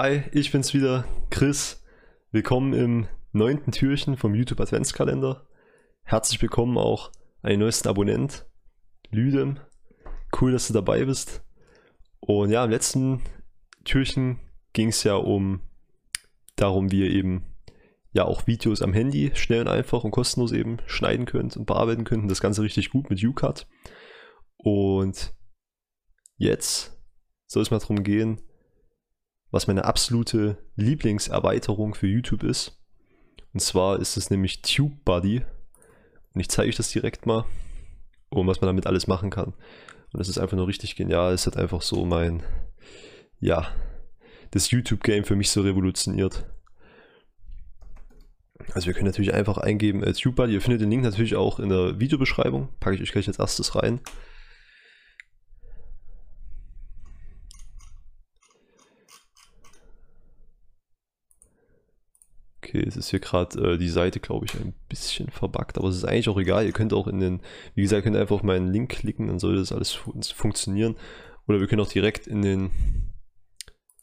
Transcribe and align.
Hi, 0.00 0.22
ich 0.30 0.52
bin's 0.52 0.74
wieder, 0.74 1.04
Chris. 1.28 1.82
Willkommen 2.30 2.72
im 2.72 3.08
neunten 3.32 3.72
Türchen 3.72 4.16
vom 4.16 4.32
YouTube 4.32 4.60
Adventskalender. 4.60 5.48
Herzlich 6.04 6.40
willkommen 6.40 6.78
auch 6.78 7.10
an 7.42 7.50
den 7.50 7.58
neuesten 7.58 7.88
Abonnent, 7.88 8.46
Lüdem. 9.10 9.58
Cool, 10.40 10.52
dass 10.52 10.68
du 10.68 10.72
dabei 10.72 11.04
bist. 11.04 11.42
Und 12.20 12.52
ja, 12.52 12.64
im 12.64 12.70
letzten 12.70 13.22
Türchen 13.82 14.38
ging 14.72 14.90
es 14.90 15.02
ja 15.02 15.16
um 15.16 15.62
darum, 16.54 16.92
wie 16.92 17.00
ihr 17.00 17.10
eben 17.10 17.56
ja 18.12 18.24
auch 18.24 18.46
Videos 18.46 18.82
am 18.82 18.92
Handy 18.92 19.32
schnell 19.34 19.62
und 19.62 19.68
einfach 19.68 20.04
und 20.04 20.12
kostenlos 20.12 20.52
eben 20.52 20.76
schneiden 20.86 21.26
könnt 21.26 21.56
und 21.56 21.66
bearbeiten 21.66 22.04
könnt. 22.04 22.22
Und 22.22 22.28
das 22.28 22.40
Ganze 22.40 22.62
richtig 22.62 22.90
gut 22.90 23.10
mit 23.10 23.20
UCut. 23.20 23.66
Und 24.58 25.34
jetzt 26.36 26.96
soll 27.48 27.62
es 27.62 27.72
mal 27.72 27.80
darum 27.80 28.04
gehen, 28.04 28.40
was 29.50 29.66
meine 29.66 29.84
absolute 29.84 30.58
Lieblingserweiterung 30.76 31.94
für 31.94 32.06
YouTube 32.06 32.42
ist. 32.42 32.78
Und 33.54 33.60
zwar 33.60 33.98
ist 33.98 34.16
es 34.16 34.30
nämlich 34.30 34.62
TubeBuddy. 34.62 35.42
Und 36.34 36.40
ich 36.40 36.48
zeige 36.48 36.68
euch 36.68 36.76
das 36.76 36.90
direkt 36.90 37.26
mal, 37.26 37.44
um 38.28 38.46
was 38.46 38.60
man 38.60 38.68
damit 38.68 38.86
alles 38.86 39.06
machen 39.06 39.30
kann. 39.30 39.54
Und 40.12 40.20
das 40.20 40.28
ist 40.28 40.38
einfach 40.38 40.56
nur 40.56 40.68
richtig 40.68 40.96
genial. 40.96 41.32
Es 41.32 41.46
hat 41.46 41.56
einfach 41.56 41.82
so 41.82 42.04
mein, 42.04 42.42
ja, 43.40 43.68
das 44.50 44.70
YouTube-Game 44.70 45.24
für 45.24 45.36
mich 45.36 45.50
so 45.50 45.62
revolutioniert. 45.62 46.46
Also 48.74 48.86
wir 48.86 48.94
können 48.94 49.06
natürlich 49.06 49.32
einfach 49.32 49.58
eingeben 49.58 50.02
äh, 50.02 50.12
TubeBuddy. 50.12 50.52
Ihr 50.52 50.60
findet 50.60 50.82
den 50.82 50.90
Link 50.90 51.02
natürlich 51.02 51.36
auch 51.36 51.58
in 51.58 51.70
der 51.70 51.98
Videobeschreibung. 51.98 52.68
Packe 52.80 52.96
ich 52.96 53.02
euch 53.02 53.12
gleich 53.12 53.28
als 53.28 53.38
erstes 53.38 53.74
rein. 53.74 54.00
Okay, 62.68 62.84
es 62.86 62.98
ist 62.98 63.08
hier 63.08 63.20
gerade 63.20 63.74
äh, 63.74 63.78
die 63.78 63.88
Seite, 63.88 64.20
glaube 64.20 64.44
ich, 64.44 64.54
ein 64.54 64.74
bisschen 64.90 65.30
verbuggt, 65.30 65.78
aber 65.78 65.88
es 65.88 65.96
ist 65.96 66.04
eigentlich 66.04 66.28
auch 66.28 66.36
egal. 66.36 66.66
Ihr 66.66 66.72
könnt 66.72 66.92
auch 66.92 67.06
in 67.06 67.18
den, 67.18 67.40
wie 67.74 67.80
gesagt, 67.80 68.04
könnt 68.04 68.16
einfach 68.16 68.36
auf 68.36 68.42
meinen 68.42 68.70
Link 68.70 68.90
klicken, 68.90 69.28
dann 69.28 69.38
sollte 69.38 69.60
das 69.60 69.72
alles 69.72 69.92
fun 69.92 70.22
funktionieren. 70.22 70.96
Oder 71.46 71.60
wir 71.60 71.66
können 71.66 71.80
auch 71.80 71.88
direkt 71.88 72.26
in 72.26 72.42
den 72.42 72.70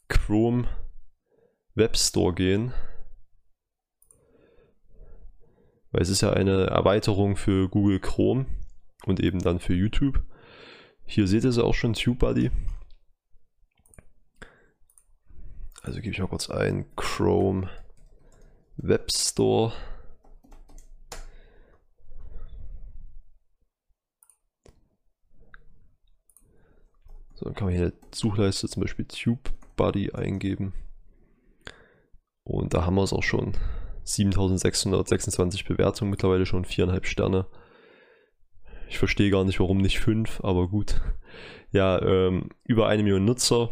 Chrome 0.08 0.66
Web 1.76 1.96
Store 1.96 2.34
gehen. 2.34 2.72
Weil 5.92 6.02
es 6.02 6.08
ist 6.08 6.22
ja 6.22 6.32
eine 6.32 6.66
Erweiterung 6.66 7.36
für 7.36 7.68
Google 7.68 8.00
Chrome 8.00 8.46
und 9.04 9.20
eben 9.20 9.38
dann 9.38 9.60
für 9.60 9.74
YouTube. 9.74 10.24
Hier 11.04 11.28
seht 11.28 11.44
ihr 11.44 11.50
es 11.50 11.58
auch 11.58 11.74
schon, 11.74 11.92
TubeBuddy. 11.92 12.50
Also 15.82 16.00
gebe 16.00 16.10
ich 16.10 16.18
mal 16.18 16.26
kurz 16.26 16.50
ein 16.50 16.84
Chrome 16.96 17.70
Web 18.76 19.10
Store. 19.10 19.72
So, 27.34 27.44
dann 27.44 27.54
kann 27.54 27.66
man 27.66 27.74
hier 27.74 27.86
in 27.86 27.92
Suchleiste 28.12 28.68
zum 28.68 28.82
Beispiel 28.82 29.04
TubeBuddy 29.04 30.12
eingeben. 30.12 30.72
Und 32.44 32.74
da 32.74 32.86
haben 32.86 32.94
wir 32.94 33.02
es 33.02 33.12
auch 33.12 33.22
schon. 33.22 33.56
7626 34.04 35.64
Bewertungen, 35.64 36.10
mittlerweile 36.10 36.46
schon 36.46 36.64
viereinhalb 36.64 37.06
Sterne. 37.06 37.46
Ich 38.88 38.98
verstehe 38.98 39.30
gar 39.30 39.44
nicht, 39.44 39.58
warum 39.58 39.78
nicht 39.78 39.98
fünf, 39.98 40.40
aber 40.44 40.68
gut. 40.68 41.00
Ja, 41.72 42.00
ähm, 42.00 42.50
über 42.64 42.86
eine 42.86 43.02
Million 43.02 43.24
Nutzer. 43.24 43.70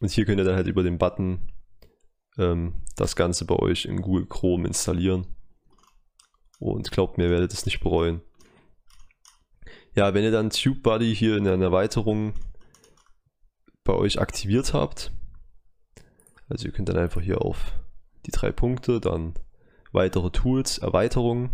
Und 0.00 0.10
hier 0.10 0.24
könnt 0.24 0.40
ihr 0.40 0.44
dann 0.44 0.56
halt 0.56 0.66
über 0.66 0.82
den 0.82 0.98
Button 0.98 1.52
ähm, 2.38 2.83
das 2.96 3.16
Ganze 3.16 3.44
bei 3.44 3.56
euch 3.56 3.84
in 3.84 4.02
Google 4.02 4.26
Chrome 4.26 4.66
installieren. 4.66 5.26
Und 6.58 6.90
glaubt 6.90 7.18
mir, 7.18 7.30
werdet 7.30 7.52
es 7.52 7.66
nicht 7.66 7.80
bereuen. 7.80 8.20
Ja, 9.94 10.14
wenn 10.14 10.24
ihr 10.24 10.32
dann 10.32 10.50
TubeBuddy 10.50 11.14
hier 11.14 11.36
in 11.36 11.46
einer 11.46 11.66
Erweiterung 11.66 12.34
bei 13.84 13.92
euch 13.92 14.20
aktiviert 14.20 14.72
habt, 14.72 15.12
also 16.48 16.66
ihr 16.66 16.72
könnt 16.72 16.88
dann 16.88 16.96
einfach 16.96 17.20
hier 17.20 17.42
auf 17.42 17.72
die 18.26 18.30
drei 18.30 18.50
Punkte, 18.50 19.00
dann 19.00 19.34
weitere 19.92 20.30
Tools, 20.30 20.78
Erweiterungen 20.78 21.50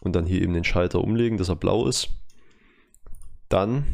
und 0.00 0.14
dann 0.14 0.26
hier 0.26 0.40
eben 0.42 0.54
den 0.54 0.64
Schalter 0.64 1.02
umlegen, 1.02 1.36
dass 1.36 1.48
er 1.48 1.56
blau 1.56 1.86
ist. 1.86 2.08
Dann 3.48 3.84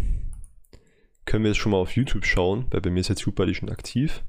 können 1.24 1.44
wir 1.44 1.50
jetzt 1.50 1.60
schon 1.60 1.72
mal 1.72 1.78
auf 1.78 1.96
YouTube 1.96 2.26
schauen, 2.26 2.66
weil 2.70 2.80
bei 2.80 2.90
mir 2.90 3.00
ist 3.00 3.08
jetzt 3.08 3.22
TubeBuddy 3.22 3.54
schon 3.54 3.70
aktiv. 3.70 4.22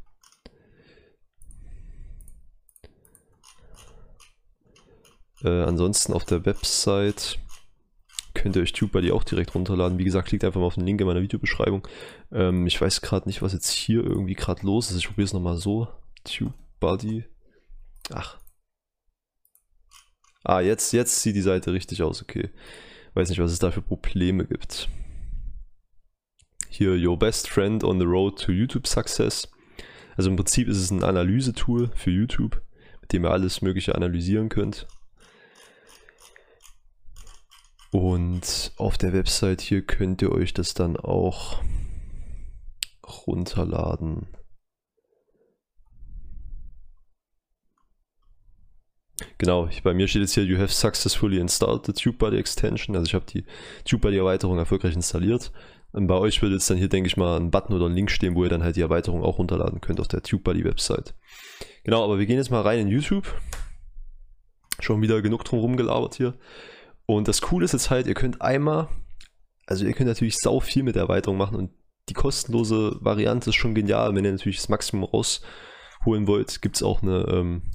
Äh, 5.43 5.63
ansonsten 5.63 6.13
auf 6.13 6.25
der 6.25 6.45
Website 6.45 7.39
könnt 8.33 8.55
ihr 8.55 8.61
euch 8.61 8.73
TubeBuddy 8.73 9.11
auch 9.11 9.23
direkt 9.23 9.53
runterladen. 9.53 9.97
Wie 9.97 10.03
gesagt, 10.03 10.27
klickt 10.27 10.43
einfach 10.43 10.59
mal 10.59 10.67
auf 10.67 10.75
den 10.75 10.85
Link 10.85 10.99
in 11.01 11.07
meiner 11.07 11.21
Videobeschreibung. 11.21 11.87
Ähm, 12.31 12.65
ich 12.65 12.79
weiß 12.79 13.01
gerade 13.01 13.27
nicht, 13.27 13.41
was 13.41 13.53
jetzt 13.53 13.69
hier 13.69 14.03
irgendwie 14.03 14.33
gerade 14.33 14.65
los 14.65 14.89
ist. 14.89 14.97
Ich 14.97 15.07
probiere 15.07 15.25
es 15.25 15.33
nochmal 15.33 15.57
so. 15.57 15.87
TubeBuddy. 16.23 17.25
Ach. 18.11 18.39
Ah, 20.43 20.59
jetzt, 20.59 20.91
jetzt 20.93 21.21
sieht 21.21 21.35
die 21.35 21.41
Seite 21.41 21.71
richtig 21.71 22.03
aus, 22.03 22.21
okay. 22.21 22.49
Weiß 23.13 23.29
nicht, 23.29 23.39
was 23.39 23.51
es 23.51 23.59
da 23.59 23.71
für 23.71 23.81
Probleme 23.81 24.45
gibt. 24.45 24.89
Hier, 26.69 26.95
Your 26.95 27.17
Best 27.17 27.47
Friend 27.47 27.83
on 27.83 27.99
the 27.99 28.05
Road 28.05 28.41
to 28.41 28.51
YouTube 28.51 28.87
Success. 28.87 29.47
Also 30.17 30.29
im 30.29 30.35
Prinzip 30.35 30.67
ist 30.67 30.77
es 30.77 30.91
ein 30.91 31.03
Analysetool 31.03 31.91
für 31.95 32.11
YouTube, 32.11 32.61
mit 33.01 33.13
dem 33.13 33.25
ihr 33.25 33.31
alles 33.31 33.61
Mögliche 33.61 33.95
analysieren 33.95 34.49
könnt. 34.49 34.87
Und 37.93 38.71
auf 38.77 38.97
der 38.97 39.13
Website 39.13 39.61
hier 39.61 39.83
könnt 39.83 40.23
ihr 40.23 40.31
euch 40.31 40.51
das 40.55 40.73
dann 40.73 40.97
auch 40.97 41.61
runterladen. 43.27 44.25
Genau, 49.37 49.69
bei 49.83 49.93
mir 49.93 50.07
steht 50.07 50.23
jetzt 50.23 50.33
hier, 50.33 50.43
you 50.43 50.57
have 50.57 50.73
successfully 50.73 51.37
installed 51.37 51.85
the 51.85 51.93
TubeBuddy 51.93 52.35
Extension. 52.35 52.95
Also 52.95 53.05
ich 53.05 53.13
habe 53.13 53.25
die 53.25 53.45
TubeBuddy 53.85 54.17
Erweiterung 54.17 54.57
erfolgreich 54.57 54.95
installiert. 54.95 55.51
Und 55.91 56.07
bei 56.07 56.15
euch 56.15 56.41
würde 56.41 56.55
jetzt 56.55 56.67
dann 56.71 56.77
hier, 56.77 56.89
denke 56.89 57.05
ich 57.05 57.15
mal, 57.15 57.39
ein 57.39 57.51
Button 57.51 57.75
oder 57.75 57.85
ein 57.85 57.93
Link 57.93 58.09
stehen, 58.09 58.33
wo 58.33 58.43
ihr 58.43 58.49
dann 58.49 58.63
halt 58.63 58.75
die 58.75 58.81
Erweiterung 58.81 59.21
auch 59.21 59.37
runterladen 59.37 59.81
könnt 59.81 59.99
auf 59.99 60.07
der 60.07 60.23
TubeBuddy 60.23 60.63
Website. 60.63 61.13
Genau, 61.83 62.03
aber 62.03 62.17
wir 62.17 62.25
gehen 62.25 62.37
jetzt 62.37 62.49
mal 62.49 62.61
rein 62.61 62.79
in 62.79 62.87
YouTube. 62.87 63.27
Schon 64.79 65.03
wieder 65.03 65.21
genug 65.21 65.45
drum 65.45 65.59
rumgelabert 65.59 66.15
hier. 66.15 66.33
Und 67.06 67.28
das 67.28 67.41
Coole 67.41 67.66
ist 67.66 67.74
jetzt 67.74 67.90
halt, 67.90 68.08
ihr 68.08 68.14
könnt 68.14 68.41
einmal, 68.41 68.88
also 69.66 69.86
ihr 69.86 69.94
könnt 69.94 70.08
natürlich 70.08 70.38
sau 70.38 70.59
viel 70.59 70.84
mit 70.84 70.96
der 70.96 71.03
Erweiterung 71.03 71.38
machen 71.38 71.58
und 71.58 71.72
die 72.09 72.14
kostenlose 72.14 72.97
Variante 73.02 73.50
ist 73.50 73.56
schon 73.56 73.75
genial. 73.75 74.14
Wenn 74.16 74.25
ihr 74.25 74.31
natürlich 74.31 74.58
das 74.58 74.69
Maximum 74.69 75.03
rausholen 75.03 76.28
wollt, 76.28 76.62
gibt 76.62 76.75
es 76.75 76.84
auch 76.84 77.02
eine, 77.02 77.25
ähm, 77.30 77.72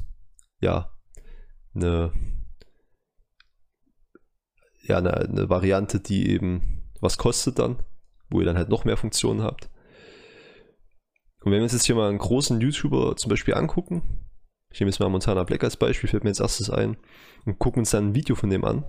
ja, 0.61 0.93
eine, 1.75 2.12
ja, 4.83 4.99
eine, 4.99 5.15
eine 5.15 5.49
Variante, 5.49 6.00
die 6.00 6.31
eben 6.31 6.91
was 7.00 7.16
kostet 7.16 7.59
dann, 7.59 7.83
wo 8.28 8.41
ihr 8.41 8.47
dann 8.47 8.59
halt 8.59 8.69
noch 8.69 8.84
mehr 8.84 8.97
Funktionen 8.97 9.43
habt. 9.43 9.71
Und 11.41 11.53
wenn 11.53 11.60
wir 11.60 11.62
uns 11.62 11.72
jetzt 11.72 11.87
hier 11.87 11.95
mal 11.95 12.09
einen 12.09 12.19
großen 12.19 12.60
YouTuber 12.60 13.16
zum 13.16 13.31
Beispiel 13.31 13.54
angucken, 13.54 14.28
ich 14.70 14.80
nehme 14.80 14.91
jetzt 14.91 15.00
mal 15.00 15.09
Montana 15.09 15.44
Black 15.44 15.65
als 15.65 15.76
Beispiel, 15.76 16.10
fällt 16.10 16.24
mir 16.24 16.30
als 16.30 16.41
erstes 16.41 16.70
ein. 16.70 16.97
Und 17.44 17.59
gucken 17.59 17.80
uns 17.80 17.91
dann 17.91 18.09
ein 18.09 18.15
Video 18.15 18.36
von 18.36 18.50
dem 18.50 18.65
an. 18.65 18.84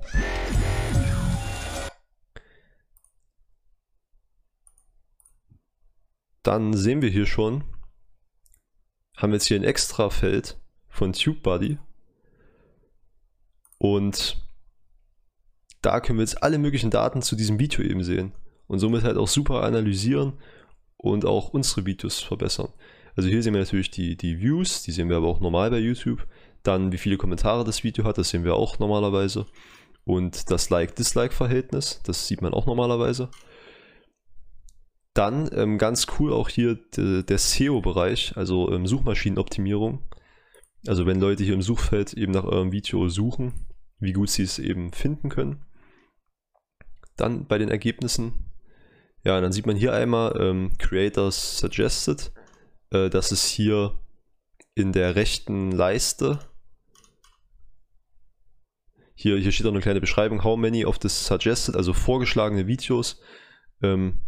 Dann 6.43 6.73
sehen 6.73 7.01
wir 7.01 7.09
hier 7.09 7.25
schon, 7.25 7.63
haben 9.15 9.31
wir 9.31 9.35
jetzt 9.35 9.47
hier 9.47 9.59
ein 9.59 9.63
extra 9.63 10.09
Feld 10.09 10.57
von 10.87 11.13
TubeBuddy. 11.13 11.77
Und 13.77 14.37
da 15.81 16.01
können 16.01 16.19
wir 16.19 16.23
jetzt 16.23 16.43
alle 16.43 16.57
möglichen 16.57 16.91
Daten 16.91 17.21
zu 17.21 17.35
diesem 17.35 17.59
Video 17.59 17.83
eben 17.83 18.03
sehen. 18.03 18.33
Und 18.67 18.79
somit 18.79 19.03
halt 19.03 19.17
auch 19.17 19.27
super 19.27 19.63
analysieren 19.63 20.33
und 20.97 21.25
auch 21.25 21.49
unsere 21.49 21.85
Videos 21.85 22.19
verbessern. 22.19 22.73
Also 23.15 23.29
hier 23.29 23.41
sehen 23.43 23.53
wir 23.53 23.61
natürlich 23.61 23.91
die, 23.91 24.15
die 24.15 24.39
Views, 24.39 24.83
die 24.83 24.91
sehen 24.91 25.09
wir 25.09 25.17
aber 25.17 25.27
auch 25.27 25.39
normal 25.39 25.69
bei 25.69 25.79
YouTube. 25.79 26.25
Dann 26.63 26.91
wie 26.91 26.97
viele 26.97 27.17
Kommentare 27.17 27.63
das 27.63 27.83
Video 27.83 28.03
hat, 28.03 28.17
das 28.17 28.29
sehen 28.29 28.43
wir 28.43 28.55
auch 28.55 28.79
normalerweise. 28.79 29.45
Und 30.05 30.49
das 30.51 30.69
Like-Dislike-Verhältnis, 30.69 32.01
das 32.03 32.27
sieht 32.27 32.41
man 32.41 32.53
auch 32.53 32.65
normalerweise. 32.65 33.29
Dann 35.13 35.49
ähm, 35.53 35.77
ganz 35.77 36.07
cool 36.19 36.33
auch 36.33 36.49
hier 36.49 36.75
de, 36.75 37.23
der 37.23 37.37
SEO-Bereich, 37.37 38.37
also 38.37 38.71
ähm, 38.71 38.87
Suchmaschinenoptimierung. 38.87 40.07
Also 40.87 41.05
wenn 41.05 41.19
Leute 41.19 41.43
hier 41.43 41.53
im 41.53 41.61
Suchfeld 41.61 42.13
eben 42.13 42.31
nach 42.31 42.45
eurem 42.45 42.71
Video 42.71 43.09
suchen, 43.09 43.67
wie 43.99 44.13
gut 44.13 44.29
sie 44.29 44.43
es 44.43 44.59
eben 44.59 44.93
finden 44.93 45.29
können. 45.29 45.65
Dann 47.17 47.47
bei 47.47 47.57
den 47.57 47.69
Ergebnissen, 47.69 48.49
ja, 49.25 49.39
dann 49.41 49.51
sieht 49.51 49.65
man 49.65 49.75
hier 49.75 49.93
einmal 49.93 50.39
ähm, 50.39 50.71
Creators 50.77 51.59
Suggested 51.59 52.31
äh, 52.91 53.09
dass 53.09 53.31
es 53.31 53.45
hier 53.45 53.99
in 54.75 54.91
der 54.91 55.15
rechten 55.15 55.71
Leiste. 55.71 56.39
Hier, 59.15 59.37
hier 59.37 59.51
steht 59.51 59.65
auch 59.65 59.71
eine 59.71 59.81
kleine 59.81 59.99
Beschreibung, 59.99 60.43
how 60.43 60.57
many 60.57 60.85
of 60.85 60.97
the 61.01 61.09
suggested, 61.09 61.75
also 61.75 61.93
vorgeschlagene 61.93 62.67
Videos, 62.67 63.19
ähm, 63.81 64.21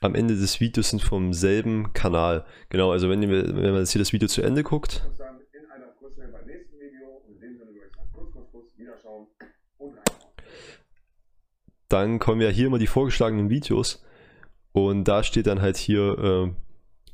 am 0.00 0.14
Ende 0.14 0.36
des 0.36 0.60
Videos 0.60 0.90
sind 0.90 1.02
vom 1.02 1.32
selben 1.32 1.92
Kanal. 1.94 2.44
Genau, 2.68 2.92
also 2.92 3.08
wenn, 3.08 3.22
wenn 3.22 3.72
man 3.72 3.78
jetzt 3.78 3.92
hier 3.92 3.98
das 3.98 4.12
Video 4.12 4.28
zu 4.28 4.42
Ende 4.42 4.62
guckt. 4.62 5.08
Dann 11.88 12.18
kommen 12.18 12.40
ja 12.40 12.48
hier 12.48 12.66
immer 12.66 12.78
die 12.78 12.86
vorgeschlagenen 12.86 13.50
Videos 13.50 14.04
und 14.72 15.04
da 15.04 15.22
steht 15.22 15.46
dann 15.46 15.60
halt 15.62 15.76
hier, 15.76 16.18
äh, 16.18 16.54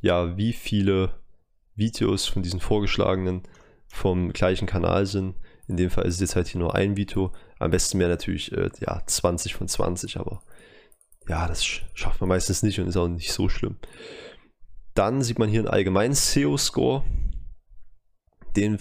ja, 0.00 0.36
wie 0.36 0.52
viele 0.52 1.14
Videos 1.74 2.26
von 2.26 2.42
diesen 2.42 2.60
vorgeschlagenen 2.60 3.42
vom 3.88 4.32
gleichen 4.32 4.66
Kanal 4.66 5.06
sind. 5.06 5.34
In 5.66 5.76
dem 5.76 5.90
Fall 5.90 6.04
ist 6.04 6.14
es 6.14 6.20
jetzt 6.20 6.36
halt 6.36 6.48
hier 6.48 6.60
nur 6.60 6.74
ein 6.74 6.96
Video. 6.96 7.32
Am 7.58 7.70
besten 7.70 7.98
wäre 7.98 8.10
natürlich 8.10 8.52
äh, 8.52 8.70
ja, 8.80 9.02
20 9.04 9.54
von 9.54 9.68
20, 9.68 10.18
aber 10.18 10.42
ja, 11.28 11.46
das 11.46 11.64
schafft 11.64 12.20
man 12.20 12.28
meistens 12.28 12.62
nicht 12.62 12.80
und 12.80 12.88
ist 12.88 12.96
auch 12.96 13.08
nicht 13.08 13.32
so 13.32 13.48
schlimm. 13.48 13.76
Dann 14.94 15.22
sieht 15.22 15.38
man 15.38 15.48
hier 15.48 15.60
einen 15.60 15.68
allgemeinen 15.68 16.14
SEO-Score. 16.14 17.04
Den 18.56 18.78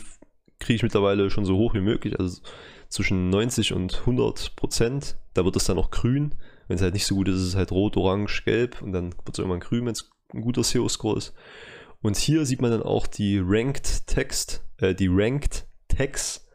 kriege 0.59 0.75
ich 0.75 0.83
mittlerweile 0.83 1.29
schon 1.29 1.45
so 1.45 1.57
hoch 1.57 1.73
wie 1.73 1.81
möglich, 1.81 2.19
also 2.19 2.41
zwischen 2.89 3.29
90 3.29 3.73
und 3.73 3.99
100 3.99 4.55
Prozent. 4.55 5.17
Da 5.33 5.45
wird 5.45 5.55
es 5.55 5.65
dann 5.65 5.77
noch 5.77 5.91
grün. 5.91 6.35
Wenn 6.67 6.75
es 6.75 6.81
halt 6.81 6.93
nicht 6.93 7.05
so 7.05 7.15
gut 7.15 7.27
ist, 7.27 7.35
ist 7.35 7.47
es 7.49 7.55
halt 7.55 7.71
rot, 7.71 7.97
orange, 7.97 8.43
gelb 8.45 8.81
und 8.81 8.91
dann 8.91 9.11
wird 9.11 9.29
es 9.33 9.39
irgendwann 9.39 9.59
grün, 9.59 9.85
wenn 9.85 9.93
es 9.93 10.09
ein 10.33 10.41
guter 10.41 10.63
SEO-Score 10.63 11.17
ist. 11.17 11.33
Und 12.01 12.17
hier 12.17 12.45
sieht 12.45 12.61
man 12.61 12.71
dann 12.71 12.83
auch 12.83 13.07
die 13.07 13.39
Ranked 13.43 14.07
Text, 14.07 14.63
äh, 14.77 14.95
die 14.95 15.09
Ranked 15.09 15.67
Tags, 15.87 16.47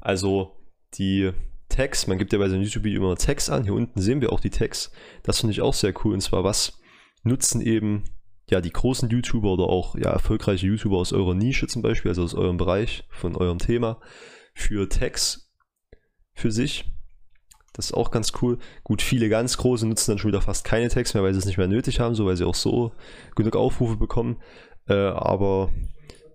also 0.00 0.56
die 0.94 1.32
Tags. 1.68 2.06
Man 2.06 2.18
gibt 2.18 2.32
ja 2.32 2.38
bei 2.38 2.48
so 2.48 2.54
einem 2.54 2.64
YouTube-Video 2.64 3.02
immer 3.02 3.16
Tags 3.16 3.50
an. 3.50 3.64
Hier 3.64 3.74
unten 3.74 4.00
sehen 4.00 4.20
wir 4.20 4.32
auch 4.32 4.40
die 4.40 4.50
Tags. 4.50 4.90
Das 5.22 5.40
finde 5.40 5.52
ich 5.52 5.60
auch 5.60 5.74
sehr 5.74 5.92
cool. 6.04 6.14
Und 6.14 6.20
zwar, 6.20 6.44
was 6.44 6.80
nutzen 7.22 7.60
eben 7.60 8.04
ja 8.48 8.60
die 8.60 8.70
großen 8.70 9.10
YouTuber 9.10 9.52
oder 9.52 9.64
auch 9.64 9.96
ja 9.96 10.10
erfolgreiche 10.10 10.66
YouTuber 10.66 10.96
aus 10.96 11.12
eurer 11.12 11.34
Nische 11.34 11.66
zum 11.66 11.82
Beispiel, 11.82 12.10
also 12.10 12.22
aus 12.22 12.34
eurem 12.34 12.56
Bereich, 12.56 13.04
von 13.10 13.36
eurem 13.36 13.58
Thema, 13.58 14.00
für 14.54 14.88
Tags 14.88 15.52
für 16.32 16.52
sich. 16.52 16.95
Das 17.76 17.86
ist 17.86 17.92
auch 17.92 18.10
ganz 18.10 18.32
cool. 18.40 18.58
Gut, 18.84 19.02
viele 19.02 19.28
ganz 19.28 19.58
große 19.58 19.86
nutzen 19.86 20.12
dann 20.12 20.18
schon 20.18 20.30
wieder 20.30 20.40
fast 20.40 20.64
keine 20.64 20.88
Tags 20.88 21.12
mehr, 21.12 21.22
weil 21.22 21.34
sie 21.34 21.40
es 21.40 21.44
nicht 21.44 21.58
mehr 21.58 21.68
nötig 21.68 22.00
haben, 22.00 22.14
so 22.14 22.24
weil 22.24 22.36
sie 22.36 22.44
auch 22.44 22.54
so 22.54 22.92
genug 23.34 23.54
Aufrufe 23.54 23.96
bekommen. 23.96 24.40
Äh, 24.88 24.94
aber 24.94 25.70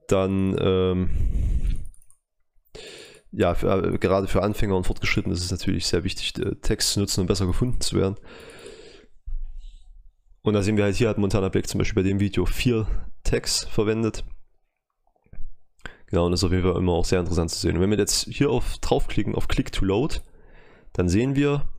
dann, 0.08 0.56
ähm, 0.60 1.10
ja, 3.32 3.56
für, 3.56 3.94
äh, 3.94 3.98
gerade 3.98 4.28
für 4.28 4.44
Anfänger 4.44 4.76
und 4.76 4.86
Fortgeschrittene 4.86 5.34
ist 5.34 5.44
es 5.44 5.50
natürlich 5.52 5.88
sehr 5.88 6.04
wichtig, 6.04 6.38
äh, 6.38 6.56
Text 6.62 6.94
zu 6.94 7.00
nutzen, 7.00 7.22
um 7.22 7.28
besser 7.28 7.48
gefunden 7.48 7.82
zu 7.82 7.96
werden. 7.96 8.18
Und 10.44 10.54
da 10.54 10.62
sehen 10.62 10.78
wir 10.78 10.84
halt, 10.84 10.96
hier 10.96 11.10
hat 11.10 11.18
Montana 11.18 11.50
Black 11.50 11.68
zum 11.68 11.80
Beispiel 11.80 12.04
bei 12.04 12.08
dem 12.08 12.20
Video 12.20 12.46
vier 12.46 12.86
Tags 13.24 13.66
verwendet. 13.66 14.24
Genau, 16.06 16.26
und 16.26 16.34
das 16.34 16.42
ist 16.42 16.44
auf 16.44 16.52
jeden 16.52 16.64
Fall 16.64 16.78
immer 16.78 16.94
auch 16.94 17.06
sehr 17.06 17.20
interessant 17.20 17.50
zu 17.50 17.60
sehen. 17.60 17.78
Und 17.78 17.82
wenn 17.82 17.90
wir 17.90 17.98
jetzt 17.98 18.28
hier 18.30 18.52
auf 18.52 18.78
draufklicken, 18.80 19.34
auf 19.34 19.48
Click 19.48 19.72
to 19.72 19.86
Load, 19.86 20.20
dann 20.94 21.10
sehen 21.10 21.36
wir 21.36 21.70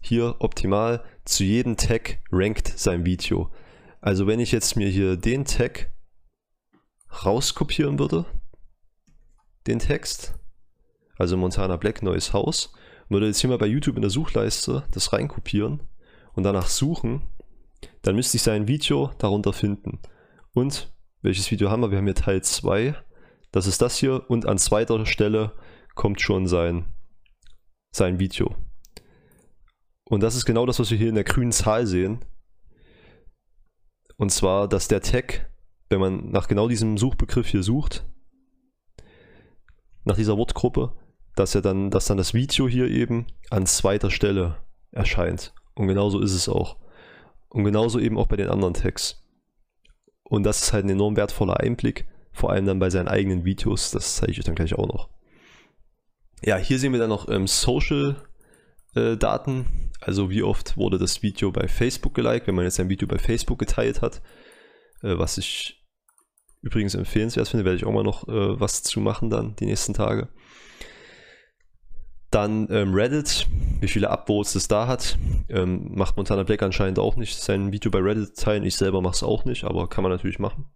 hier 0.00 0.36
optimal 0.38 1.04
zu 1.24 1.44
jedem 1.44 1.76
Tag 1.76 2.18
rankt 2.30 2.68
sein 2.76 3.04
Video. 3.04 3.50
Also 4.00 4.26
wenn 4.26 4.40
ich 4.40 4.52
jetzt 4.52 4.76
mir 4.76 4.88
hier 4.88 5.16
den 5.16 5.44
Tag 5.44 5.90
rauskopieren 7.24 7.98
würde, 7.98 8.24
den 9.66 9.78
Text, 9.78 10.34
also 11.18 11.36
Montana 11.36 11.76
Black 11.76 12.02
neues 12.02 12.32
Haus, 12.32 12.72
würde 13.08 13.26
jetzt 13.26 13.40
hier 13.40 13.50
mal 13.50 13.58
bei 13.58 13.66
YouTube 13.66 13.96
in 13.96 14.02
der 14.02 14.10
Suchleiste 14.10 14.84
das 14.92 15.12
reinkopieren 15.12 15.82
und 16.34 16.42
danach 16.44 16.68
suchen, 16.68 17.22
dann 18.02 18.16
müsste 18.16 18.36
ich 18.36 18.42
sein 18.42 18.68
Video 18.68 19.10
darunter 19.18 19.52
finden. 19.52 20.00
Und 20.52 20.92
welches 21.22 21.50
Video 21.50 21.70
haben 21.70 21.82
wir? 21.82 21.90
Wir 21.90 21.98
haben 21.98 22.06
hier 22.06 22.14
Teil 22.14 22.42
2. 22.42 22.94
Das 23.50 23.66
ist 23.66 23.82
das 23.82 23.96
hier 23.96 24.28
und 24.28 24.46
an 24.46 24.58
zweiter 24.58 25.04
Stelle 25.06 25.52
kommt 25.94 26.20
schon 26.20 26.46
sein, 26.46 26.84
sein 27.96 28.18
Video. 28.18 28.54
Und 30.04 30.22
das 30.22 30.36
ist 30.36 30.44
genau 30.44 30.66
das, 30.66 30.78
was 30.78 30.90
wir 30.90 30.98
hier 30.98 31.08
in 31.08 31.14
der 31.14 31.24
grünen 31.24 31.52
Zahl 31.52 31.86
sehen. 31.86 32.24
Und 34.16 34.30
zwar, 34.30 34.68
dass 34.68 34.88
der 34.88 35.02
Tag 35.02 35.50
wenn 35.88 36.00
man 36.00 36.30
nach 36.30 36.48
genau 36.48 36.68
diesem 36.68 36.98
Suchbegriff 36.98 37.48
hier 37.48 37.62
sucht, 37.62 38.04
nach 40.04 40.16
dieser 40.16 40.36
Wortgruppe, 40.36 40.92
dass 41.34 41.54
er 41.54 41.62
dann, 41.62 41.90
dass 41.90 42.06
dann 42.06 42.16
das 42.16 42.34
Video 42.34 42.68
hier 42.68 42.88
eben 42.88 43.26
an 43.50 43.66
zweiter 43.66 44.10
Stelle 44.10 44.58
erscheint. 44.90 45.54
Und 45.74 45.88
genauso 45.88 46.20
ist 46.20 46.32
es 46.32 46.48
auch. 46.48 46.76
Und 47.48 47.64
genauso 47.64 47.98
eben 47.98 48.18
auch 48.18 48.26
bei 48.26 48.36
den 48.36 48.48
anderen 48.48 48.74
Tags. 48.74 49.24
Und 50.24 50.44
das 50.44 50.62
ist 50.62 50.72
halt 50.72 50.86
ein 50.86 50.90
enorm 50.90 51.16
wertvoller 51.16 51.60
Einblick, 51.60 52.06
vor 52.32 52.50
allem 52.50 52.66
dann 52.66 52.78
bei 52.78 52.90
seinen 52.90 53.08
eigenen 53.08 53.44
Videos. 53.44 53.90
Das 53.90 54.16
zeige 54.16 54.32
ich 54.32 54.38
euch 54.38 54.44
dann 54.44 54.54
gleich 54.54 54.74
auch 54.74 54.88
noch. 54.88 55.08
Ja, 56.42 56.56
hier 56.56 56.78
sehen 56.78 56.92
wir 56.92 57.00
dann 57.00 57.08
noch 57.08 57.28
ähm, 57.28 57.46
Social 57.46 58.16
äh. 58.94 59.16
Also 60.00 60.30
wie 60.30 60.42
oft 60.42 60.76
wurde 60.76 60.98
das 60.98 61.22
Video 61.22 61.50
bei 61.52 61.68
Facebook 61.68 62.14
geliked, 62.14 62.46
wenn 62.46 62.54
man 62.54 62.64
jetzt 62.64 62.80
ein 62.80 62.88
Video 62.88 63.08
bei 63.08 63.18
Facebook 63.18 63.58
geteilt 63.58 64.02
hat. 64.02 64.22
Äh, 65.02 65.18
was 65.18 65.38
ich 65.38 65.84
übrigens 66.62 66.94
empfehlenswert 66.94 67.48
finde, 67.48 67.64
werde 67.64 67.76
ich 67.76 67.84
auch 67.84 67.92
mal 67.92 68.02
noch 68.02 68.26
äh, 68.28 68.60
was 68.60 68.82
zu 68.82 69.00
machen 69.00 69.30
dann 69.30 69.54
die 69.56 69.66
nächsten 69.66 69.94
Tage. 69.94 70.28
Dann 72.30 72.68
ähm, 72.70 72.92
Reddit, 72.92 73.46
wie 73.80 73.88
viele 73.88 74.10
Upvotes 74.10 74.56
es 74.56 74.68
da 74.68 74.86
hat. 74.86 75.16
Ähm, 75.48 75.92
macht 75.94 76.16
Montana 76.16 76.42
Black 76.42 76.62
anscheinend 76.62 76.98
auch 76.98 77.16
nicht 77.16 77.36
sein 77.36 77.72
Video 77.72 77.90
bei 77.90 78.00
Reddit 78.00 78.36
teilen. 78.36 78.64
Ich 78.64 78.76
selber 78.76 79.00
mache 79.00 79.14
es 79.14 79.22
auch 79.22 79.44
nicht, 79.44 79.64
aber 79.64 79.88
kann 79.88 80.02
man 80.02 80.12
natürlich 80.12 80.38
machen. 80.38 80.66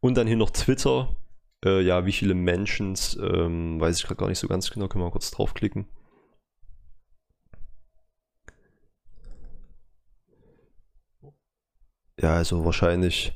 Und 0.00 0.16
dann 0.16 0.26
hier 0.26 0.36
noch 0.36 0.50
Twitter. 0.50 1.16
Äh, 1.64 1.80
ja, 1.82 2.06
wie 2.06 2.12
viele 2.12 2.34
Menschen, 2.34 2.96
ähm, 3.20 3.80
weiß 3.80 3.98
ich 3.98 4.04
gerade 4.04 4.18
gar 4.18 4.28
nicht 4.28 4.38
so 4.38 4.48
ganz 4.48 4.70
genau. 4.70 4.88
Können 4.88 5.02
wir 5.02 5.06
mal 5.06 5.12
kurz 5.12 5.30
draufklicken. 5.30 5.86
Ja, 12.20 12.34
also 12.34 12.64
wahrscheinlich 12.64 13.34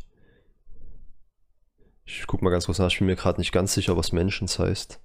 ich 2.07 2.27
guck 2.27 2.41
mal 2.41 2.51
ganz 2.51 2.67
kurz 2.67 2.79
nach, 2.79 2.91
ich 2.91 2.99
bin 2.99 3.09
mir 3.09 3.17
gerade 3.17 3.41
nicht 3.41 3.53
ganz 3.53 3.75
sicher, 3.75 3.97
was 3.97 4.13
Mentions 4.13 4.59
heißt. 4.59 5.01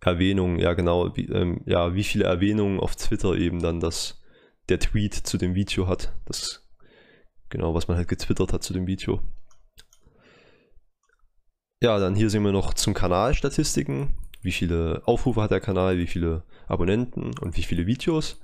Erwähnungen, 0.00 0.58
ja 0.58 0.72
genau, 0.72 1.14
wie, 1.16 1.26
ähm, 1.26 1.60
ja, 1.66 1.94
wie 1.94 2.02
viele 2.02 2.24
Erwähnungen 2.24 2.80
auf 2.80 2.96
Twitter 2.96 3.34
eben 3.34 3.62
dann 3.62 3.78
das, 3.78 4.20
der 4.68 4.80
Tweet 4.80 5.14
zu 5.14 5.36
dem 5.36 5.54
Video 5.54 5.86
hat. 5.86 6.12
Das, 6.24 6.66
genau, 7.50 7.74
was 7.74 7.86
man 7.88 7.98
halt 7.98 8.08
getwittert 8.08 8.52
hat 8.52 8.64
zu 8.64 8.72
dem 8.72 8.86
Video. 8.86 9.20
Ja, 11.82 11.98
dann 11.98 12.14
hier 12.14 12.30
sehen 12.30 12.44
wir 12.44 12.52
noch 12.52 12.74
zum 12.74 12.94
Kanal 12.94 13.34
Statistiken. 13.34 14.14
Wie 14.40 14.52
viele 14.52 15.02
Aufrufe 15.04 15.42
hat 15.42 15.50
der 15.50 15.58
Kanal, 15.58 15.98
wie 15.98 16.06
viele 16.06 16.44
Abonnenten 16.68 17.36
und 17.40 17.56
wie 17.56 17.64
viele 17.64 17.86
Videos. 17.86 18.40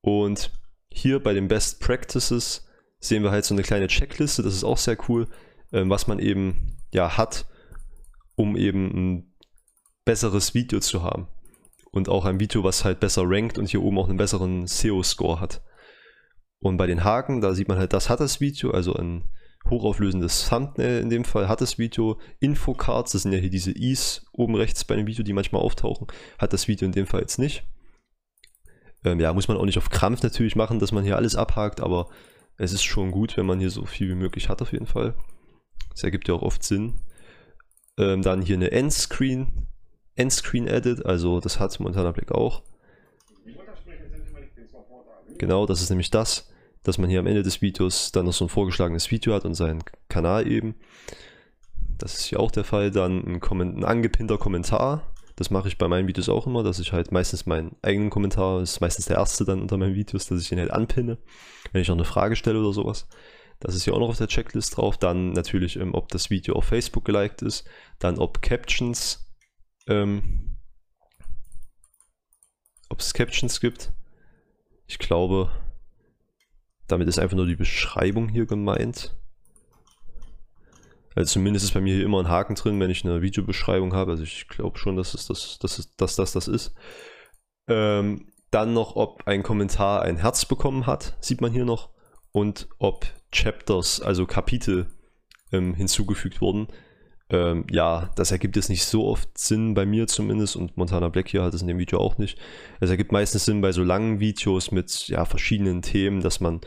Und 0.00 0.50
hier 0.90 1.22
bei 1.22 1.34
den 1.34 1.46
Best 1.46 1.80
Practices 1.80 2.66
sehen 2.98 3.22
wir 3.22 3.30
halt 3.30 3.44
so 3.44 3.54
eine 3.54 3.62
kleine 3.62 3.86
Checkliste, 3.86 4.42
das 4.42 4.54
ist 4.54 4.64
auch 4.64 4.76
sehr 4.76 4.96
cool, 5.08 5.28
ähm, 5.72 5.88
was 5.88 6.08
man 6.08 6.18
eben 6.18 6.76
ja 6.92 7.16
hat, 7.16 7.46
um 8.34 8.56
eben 8.56 8.86
ein 8.88 9.32
besseres 10.04 10.52
Video 10.52 10.80
zu 10.80 11.04
haben. 11.04 11.28
Und 11.92 12.08
auch 12.08 12.24
ein 12.24 12.40
Video, 12.40 12.64
was 12.64 12.84
halt 12.84 12.98
besser 12.98 13.22
rankt 13.24 13.56
und 13.56 13.68
hier 13.68 13.84
oben 13.84 13.98
auch 13.98 14.08
einen 14.08 14.18
besseren 14.18 14.66
SEO-Score 14.66 15.38
hat. 15.38 15.62
Und 16.58 16.76
bei 16.76 16.88
den 16.88 17.04
Haken, 17.04 17.40
da 17.40 17.54
sieht 17.54 17.68
man 17.68 17.78
halt, 17.78 17.92
das 17.92 18.10
hat 18.10 18.18
das 18.18 18.40
Video, 18.40 18.72
also 18.72 18.94
ein 18.94 19.30
hochauflösendes 19.70 20.48
Thumbnail 20.48 21.00
in 21.00 21.10
dem 21.10 21.24
Fall 21.24 21.48
hat 21.48 21.60
das 21.60 21.78
Video. 21.78 22.18
Infocards, 22.40 23.12
das 23.12 23.22
sind 23.22 23.32
ja 23.32 23.38
hier 23.38 23.50
diese 23.50 23.72
Is 23.72 24.26
oben 24.32 24.54
rechts 24.54 24.84
bei 24.84 24.96
dem 24.96 25.06
Video, 25.06 25.24
die 25.24 25.32
manchmal 25.32 25.62
auftauchen, 25.62 26.06
hat 26.38 26.52
das 26.52 26.68
Video 26.68 26.86
in 26.86 26.92
dem 26.92 27.06
Fall 27.06 27.20
jetzt 27.20 27.38
nicht. 27.38 27.64
Ähm, 29.04 29.20
ja, 29.20 29.32
muss 29.32 29.48
man 29.48 29.56
auch 29.56 29.64
nicht 29.64 29.78
auf 29.78 29.90
Krampf 29.90 30.22
natürlich 30.22 30.56
machen, 30.56 30.78
dass 30.78 30.92
man 30.92 31.04
hier 31.04 31.16
alles 31.16 31.36
abhakt, 31.36 31.80
aber 31.80 32.08
es 32.56 32.72
ist 32.72 32.82
schon 32.82 33.10
gut, 33.10 33.36
wenn 33.36 33.46
man 33.46 33.60
hier 33.60 33.70
so 33.70 33.84
viel 33.84 34.08
wie 34.08 34.14
möglich 34.14 34.48
hat 34.48 34.60
auf 34.60 34.72
jeden 34.72 34.86
Fall. 34.86 35.14
Das 35.90 36.02
ergibt 36.02 36.28
ja 36.28 36.34
auch 36.34 36.42
oft 36.42 36.62
Sinn. 36.62 36.94
Ähm, 37.96 38.22
dann 38.22 38.42
hier 38.42 38.56
eine 38.56 38.70
Endscreen, 38.70 39.66
Endscreen 40.16 40.66
Edit, 40.66 41.06
also 41.06 41.40
das 41.40 41.60
hat 41.60 41.78
Montana 41.80 42.12
Black 42.12 42.32
auch. 42.32 42.62
Genau, 45.38 45.66
das 45.66 45.80
ist 45.80 45.90
nämlich 45.90 46.10
das, 46.10 46.50
dass 46.82 46.98
man 46.98 47.10
hier 47.10 47.20
am 47.20 47.26
Ende 47.26 47.42
des 47.42 47.60
Videos 47.62 48.12
dann 48.12 48.26
noch 48.26 48.32
so 48.32 48.44
ein 48.44 48.48
vorgeschlagenes 48.48 49.10
Video 49.10 49.34
hat 49.34 49.44
und 49.44 49.54
seinen 49.54 49.82
Kanal 50.08 50.46
eben. 50.46 50.74
Das 51.98 52.14
ist 52.14 52.24
hier 52.24 52.40
auch 52.40 52.50
der 52.50 52.64
Fall. 52.64 52.90
Dann 52.90 53.24
ein, 53.24 53.60
ein 53.60 53.84
angepinnter 53.84 54.38
Kommentar. 54.38 55.12
Das 55.36 55.50
mache 55.50 55.68
ich 55.68 55.78
bei 55.78 55.86
meinen 55.86 56.08
Videos 56.08 56.28
auch 56.28 56.46
immer, 56.46 56.64
dass 56.64 56.80
ich 56.80 56.92
halt 56.92 57.12
meistens 57.12 57.46
meinen 57.46 57.76
eigenen 57.82 58.10
Kommentar, 58.10 58.60
das 58.60 58.72
ist 58.72 58.80
meistens 58.80 59.06
der 59.06 59.18
erste 59.18 59.44
dann 59.44 59.62
unter 59.62 59.76
meinen 59.76 59.94
Videos, 59.94 60.26
dass 60.26 60.40
ich 60.40 60.50
ihn 60.50 60.58
halt 60.58 60.72
anpinne, 60.72 61.16
wenn 61.70 61.80
ich 61.80 61.86
noch 61.86 61.94
eine 61.94 62.04
Frage 62.04 62.34
stelle 62.34 62.58
oder 62.58 62.72
sowas. 62.72 63.06
Das 63.60 63.74
ist 63.74 63.84
hier 63.84 63.94
auch 63.94 64.00
noch 64.00 64.08
auf 64.08 64.18
der 64.18 64.28
Checklist 64.28 64.76
drauf. 64.76 64.98
Dann 64.98 65.32
natürlich, 65.32 65.76
ähm, 65.76 65.94
ob 65.94 66.08
das 66.08 66.30
Video 66.30 66.54
auf 66.54 66.64
Facebook 66.64 67.04
geliked 67.04 67.42
ist. 67.42 67.68
Dann 67.98 68.18
ob 68.18 68.40
Captions, 68.42 69.26
ähm, 69.86 70.56
ob 72.88 73.00
es 73.00 73.14
Captions 73.14 73.60
gibt. 73.60 73.92
Ich 74.86 74.98
glaube, 74.98 75.50
damit 76.88 77.08
ist 77.08 77.18
einfach 77.18 77.36
nur 77.36 77.46
die 77.46 77.56
Beschreibung 77.56 78.28
hier 78.28 78.46
gemeint. 78.46 79.14
Also 81.14 81.34
zumindest 81.34 81.64
ist 81.64 81.74
bei 81.74 81.80
mir 81.80 81.96
hier 81.96 82.04
immer 82.04 82.20
ein 82.20 82.28
Haken 82.28 82.54
drin, 82.54 82.78
wenn 82.80 82.90
ich 82.90 83.04
eine 83.04 83.22
Videobeschreibung 83.22 83.92
habe. 83.92 84.12
Also 84.12 84.22
ich 84.22 84.48
glaube 84.48 84.78
schon, 84.78 84.96
dass, 84.96 85.14
es 85.14 85.26
das, 85.26 85.58
dass, 85.58 85.78
es, 85.78 85.96
dass 85.96 86.16
das 86.16 86.32
das 86.32 86.48
ist. 86.48 86.74
Ähm, 87.68 88.28
dann 88.50 88.72
noch, 88.72 88.96
ob 88.96 89.26
ein 89.26 89.42
Kommentar 89.42 90.02
ein 90.02 90.16
Herz 90.16 90.44
bekommen 90.46 90.86
hat, 90.86 91.16
sieht 91.20 91.40
man 91.40 91.52
hier 91.52 91.64
noch. 91.64 91.90
Und 92.32 92.68
ob 92.78 93.06
Chapters, 93.32 94.00
also 94.00 94.26
Kapitel, 94.26 94.86
ähm, 95.52 95.74
hinzugefügt 95.74 96.40
wurden. 96.40 96.68
Ähm, 97.30 97.66
ja, 97.70 98.10
das 98.16 98.30
ergibt 98.30 98.56
jetzt 98.56 98.70
nicht 98.70 98.84
so 98.84 99.06
oft 99.06 99.36
Sinn, 99.36 99.74
bei 99.74 99.84
mir 99.84 100.06
zumindest, 100.06 100.56
und 100.56 100.76
Montana 100.76 101.08
Black 101.08 101.28
hier 101.28 101.42
hat 101.42 101.52
es 101.52 101.60
in 101.60 101.68
dem 101.68 101.78
Video 101.78 101.98
auch 101.98 102.16
nicht. 102.16 102.38
Es 102.80 102.90
ergibt 102.90 103.12
meistens 103.12 103.44
Sinn 103.44 103.60
bei 103.60 103.72
so 103.72 103.82
langen 103.82 104.18
Videos 104.20 104.70
mit 104.70 105.08
ja, 105.08 105.24
verschiedenen 105.24 105.82
Themen, 105.82 106.22
dass 106.22 106.40
man, 106.40 106.60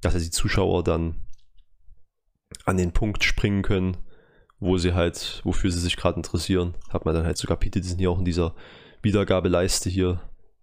dass 0.00 0.20
die 0.20 0.30
Zuschauer 0.30 0.82
dann 0.82 1.26
an 2.64 2.76
den 2.76 2.92
Punkt 2.92 3.22
springen 3.22 3.62
können, 3.62 3.96
wo 4.58 4.78
sie 4.78 4.94
halt, 4.94 5.40
wofür 5.44 5.70
sie 5.70 5.80
sich 5.80 5.96
gerade 5.96 6.16
interessieren. 6.16 6.74
Hat 6.90 7.04
man 7.04 7.14
dann 7.14 7.24
halt 7.24 7.38
so 7.38 7.46
Kapitel, 7.46 7.80
die 7.80 7.88
sind 7.88 7.98
hier 7.98 8.10
auch 8.10 8.18
in 8.18 8.24
dieser 8.24 8.54
Wiedergabeleiste 9.02 9.88
hier 9.88 10.20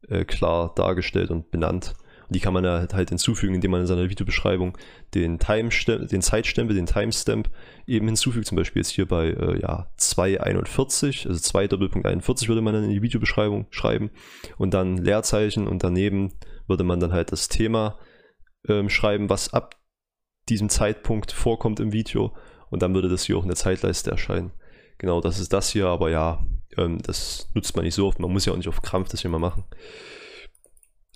äh, 0.10 0.26
klar 0.26 0.74
dargestellt 0.76 1.32
und 1.32 1.52
benannt. 1.52 1.96
Die 2.30 2.40
kann 2.40 2.54
man 2.54 2.66
halt, 2.66 2.94
halt 2.94 3.10
hinzufügen, 3.10 3.56
indem 3.56 3.72
man 3.72 3.82
in 3.82 3.88
seiner 3.88 4.10
Videobeschreibung 4.10 4.78
den, 5.14 5.40
den 5.40 6.22
Zeitstempel, 6.22 6.76
den 6.76 6.86
Timestamp 6.86 7.50
eben 7.86 8.08
hinzufügt. 8.08 8.48
Zum 8.48 8.58
Beispiel 8.58 8.82
jetzt 8.82 8.92
hier 8.92 9.08
bei 9.08 9.28
äh, 9.28 9.60
ja, 9.62 9.90
2.41, 9.98 11.28
also 11.28 11.40
2 11.40 11.68
Doppelpunkt 11.68 12.08
41 12.08 12.50
würde 12.50 12.62
man 12.62 12.74
dann 12.74 12.84
in 12.84 12.90
die 12.90 13.02
Videobeschreibung 13.02 13.68
schreiben 13.70 14.12
und 14.58 14.74
dann 14.74 14.98
Leerzeichen 14.98 15.68
und 15.68 15.84
daneben 15.84 16.34
würde 16.68 16.84
man 16.84 17.00
dann 17.00 17.14
halt 17.14 17.32
das 17.32 17.48
Thema 17.48 17.98
ähm, 18.68 18.90
schreiben, 18.90 19.30
was 19.30 19.54
ab 19.54 19.76
diesem 20.50 20.70
Zeitpunkt 20.70 21.32
vorkommt 21.32 21.80
im 21.80 21.94
Video 21.94 22.36
und 22.70 22.82
dann 22.82 22.94
würde 22.94 23.10
das 23.10 23.24
hier 23.24 23.38
auch 23.38 23.44
in 23.44 23.50
der 23.50 23.56
Zeitleiste 23.58 24.12
erscheinen. 24.12 24.52
Genau, 24.98 25.22
das 25.22 25.40
ist 25.40 25.54
das 25.54 25.70
hier, 25.70 25.88
aber 25.88 26.10
ja, 26.10 26.46
ähm, 26.78 27.00
das 27.02 27.50
nutzt 27.54 27.76
man 27.76 27.86
nicht 27.86 27.96
so 27.96 28.08
oft. 28.08 28.20
Man 28.20 28.32
muss 28.32 28.46
ja 28.46 28.54
auch 28.54 28.58
nicht 28.58 28.68
auf 28.68 28.82
Krampf 28.82 29.10
das 29.10 29.22
hier 29.22 29.30
mal 29.30 29.40
machen. 29.40 29.64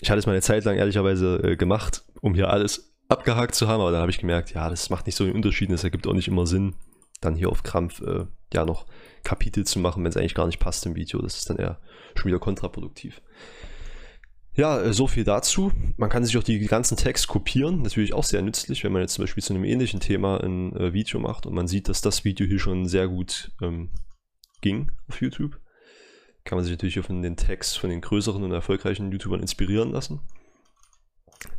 Ich 0.02 0.10
hatte 0.10 0.20
es 0.20 0.26
mal 0.26 0.34
eine 0.34 0.42
Zeit 0.42 0.66
lang 0.66 0.78
ehrlicherweise 0.78 1.38
äh, 1.44 1.56
gemacht, 1.56 2.04
um 2.22 2.34
hier 2.34 2.50
alles 2.50 2.94
abgehakt 3.08 3.56
zu 3.56 3.68
haben, 3.68 3.82
aber 3.82 3.92
dann 3.92 4.02
habe 4.02 4.12
ich 4.12 4.18
gemerkt, 4.18 4.54
ja, 4.54 4.70
das 4.70 4.90
macht 4.90 5.06
nicht 5.06 5.16
so 5.16 5.24
einen 5.24 5.34
Unterschied, 5.34 5.72
das 5.72 5.84
ergibt 5.84 6.08
auch 6.08 6.14
nicht 6.14 6.28
immer 6.28 6.48
Sinn, 6.48 6.76
dann 7.22 7.36
hier 7.36 7.50
auf 7.50 7.62
Krampf 7.62 8.02
äh, 8.02 8.26
ja 8.52 8.66
noch 8.66 8.88
Kapitel 9.24 9.66
zu 9.66 9.80
machen, 9.80 10.04
wenn 10.04 10.10
es 10.10 10.18
eigentlich 10.18 10.34
gar 10.34 10.48
nicht 10.48 10.60
passt 10.60 10.86
im 10.88 10.96
Video. 10.96 11.22
Das 11.22 11.38
ist 11.38 11.50
dann 11.50 11.58
eher 11.58 11.80
schon 12.16 12.30
wieder 12.30 12.40
kontraproduktiv. 12.40 13.22
Ja, 14.54 14.82
äh, 14.82 14.92
so 14.92 15.08
viel 15.08 15.24
dazu. 15.24 15.72
Man 15.98 16.10
kann 16.10 16.26
sich 16.26 16.36
auch 16.38 16.44
die 16.44 16.60
ganzen 16.66 16.98
Text 16.98 17.28
kopieren. 17.28 17.84
Natürlich 17.84 18.14
auch 18.14 18.24
sehr 18.24 18.42
nützlich, 18.42 18.84
wenn 18.84 18.92
man 18.92 19.04
jetzt 19.04 19.14
zum 19.14 19.24
Beispiel 19.24 19.44
zu 19.44 19.54
einem 19.54 19.64
ähnlichen 19.64 20.00
Thema 20.00 20.44
ein 20.44 20.76
äh, 20.76 20.94
Video 20.94 21.20
macht 21.20 21.46
und 21.46 21.54
man 21.54 21.68
sieht, 21.68 21.90
dass 21.90 22.02
das 22.02 22.26
Video 22.26 22.48
hier 22.48 22.60
schon 22.60 22.88
sehr 22.88 23.08
gut 23.08 23.52
ähm, 23.62 23.92
ging 24.62 24.92
auf 25.08 25.22
YouTube. 25.22 25.61
Kann 26.44 26.58
man 26.58 26.66
sich 26.66 26.72
natürlich 26.72 27.00
auch 27.00 27.06
von 27.06 27.22
den 27.22 27.38
Text 27.38 27.78
von 27.78 27.90
den 27.90 28.02
größeren 28.02 28.44
und 28.44 28.52
erfolgreichen 28.52 29.12
YouTubern 29.12 29.42
inspirieren 29.42 29.92
lassen. 29.92 30.22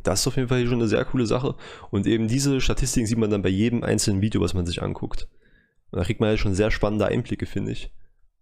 Das 0.03 0.21
ist 0.21 0.27
auf 0.27 0.35
jeden 0.35 0.49
Fall 0.49 0.59
hier 0.59 0.67
schon 0.67 0.79
eine 0.79 0.87
sehr 0.87 1.05
coole 1.05 1.25
Sache. 1.25 1.55
Und 1.89 2.07
eben 2.07 2.27
diese 2.27 2.61
Statistiken 2.61 3.07
sieht 3.07 3.17
man 3.17 3.29
dann 3.29 3.41
bei 3.41 3.49
jedem 3.49 3.83
einzelnen 3.83 4.21
Video, 4.21 4.41
was 4.41 4.53
man 4.53 4.65
sich 4.65 4.81
anguckt. 4.81 5.27
Und 5.91 5.99
da 5.99 6.05
kriegt 6.05 6.19
man 6.19 6.29
ja 6.29 6.37
schon 6.37 6.55
sehr 6.55 6.71
spannende 6.71 7.05
Einblicke, 7.05 7.45
finde 7.45 7.71
ich. 7.71 7.91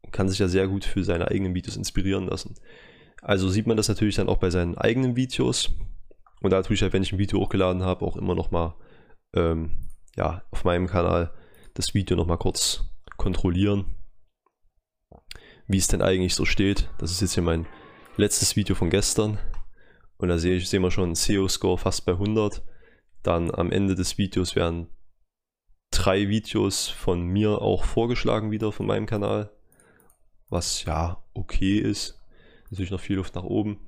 Und 0.01 0.11
kann 0.11 0.29
sich 0.29 0.39
ja 0.39 0.47
sehr 0.47 0.67
gut 0.67 0.85
für 0.85 1.03
seine 1.03 1.29
eigenen 1.29 1.53
Videos 1.53 1.77
inspirieren 1.77 2.27
lassen. 2.27 2.55
Also 3.21 3.49
sieht 3.49 3.67
man 3.67 3.77
das 3.77 3.87
natürlich 3.87 4.15
dann 4.15 4.29
auch 4.29 4.37
bei 4.37 4.49
seinen 4.49 4.77
eigenen 4.77 5.15
Videos. 5.15 5.71
Und 6.41 6.51
da 6.51 6.63
tue 6.63 6.73
ich 6.73 6.81
halt, 6.81 6.93
wenn 6.93 7.03
ich 7.03 7.11
ein 7.11 7.19
Video 7.19 7.39
hochgeladen 7.39 7.83
habe, 7.83 8.05
auch 8.05 8.17
immer 8.17 8.33
nochmal 8.33 8.73
ähm, 9.35 9.89
ja, 10.15 10.43
auf 10.51 10.63
meinem 10.63 10.87
Kanal 10.87 11.31
das 11.75 11.93
Video 11.93 12.17
nochmal 12.17 12.37
kurz 12.37 12.83
kontrollieren, 13.17 13.85
wie 15.71 15.77
es 15.77 15.87
denn 15.87 16.01
eigentlich 16.01 16.35
so 16.35 16.45
steht. 16.45 16.89
Das 16.97 17.11
ist 17.11 17.21
jetzt 17.21 17.33
hier 17.33 17.43
mein 17.43 17.65
letztes 18.17 18.55
Video 18.55 18.75
von 18.75 18.89
gestern. 18.89 19.39
Und 20.17 20.29
da 20.29 20.37
sehen 20.37 20.83
wir 20.83 20.91
schon 20.91 21.05
einen 21.05 21.15
SEO-Score 21.15 21.77
fast 21.77 22.05
bei 22.05 22.13
100. 22.13 22.61
Dann 23.23 23.53
am 23.53 23.71
Ende 23.71 23.95
des 23.95 24.17
Videos 24.17 24.55
werden 24.55 24.87
drei 25.91 26.29
Videos 26.29 26.87
von 26.87 27.21
mir 27.21 27.61
auch 27.61 27.83
vorgeschlagen 27.83 28.51
wieder 28.51 28.71
von 28.71 28.85
meinem 28.85 29.05
Kanal. 29.05 29.51
Was 30.49 30.83
ja 30.85 31.23
okay 31.33 31.77
ist 31.77 32.21
natürlich 32.71 32.91
noch 32.91 32.99
viel 32.99 33.17
Luft 33.17 33.35
nach 33.35 33.43
oben. 33.43 33.79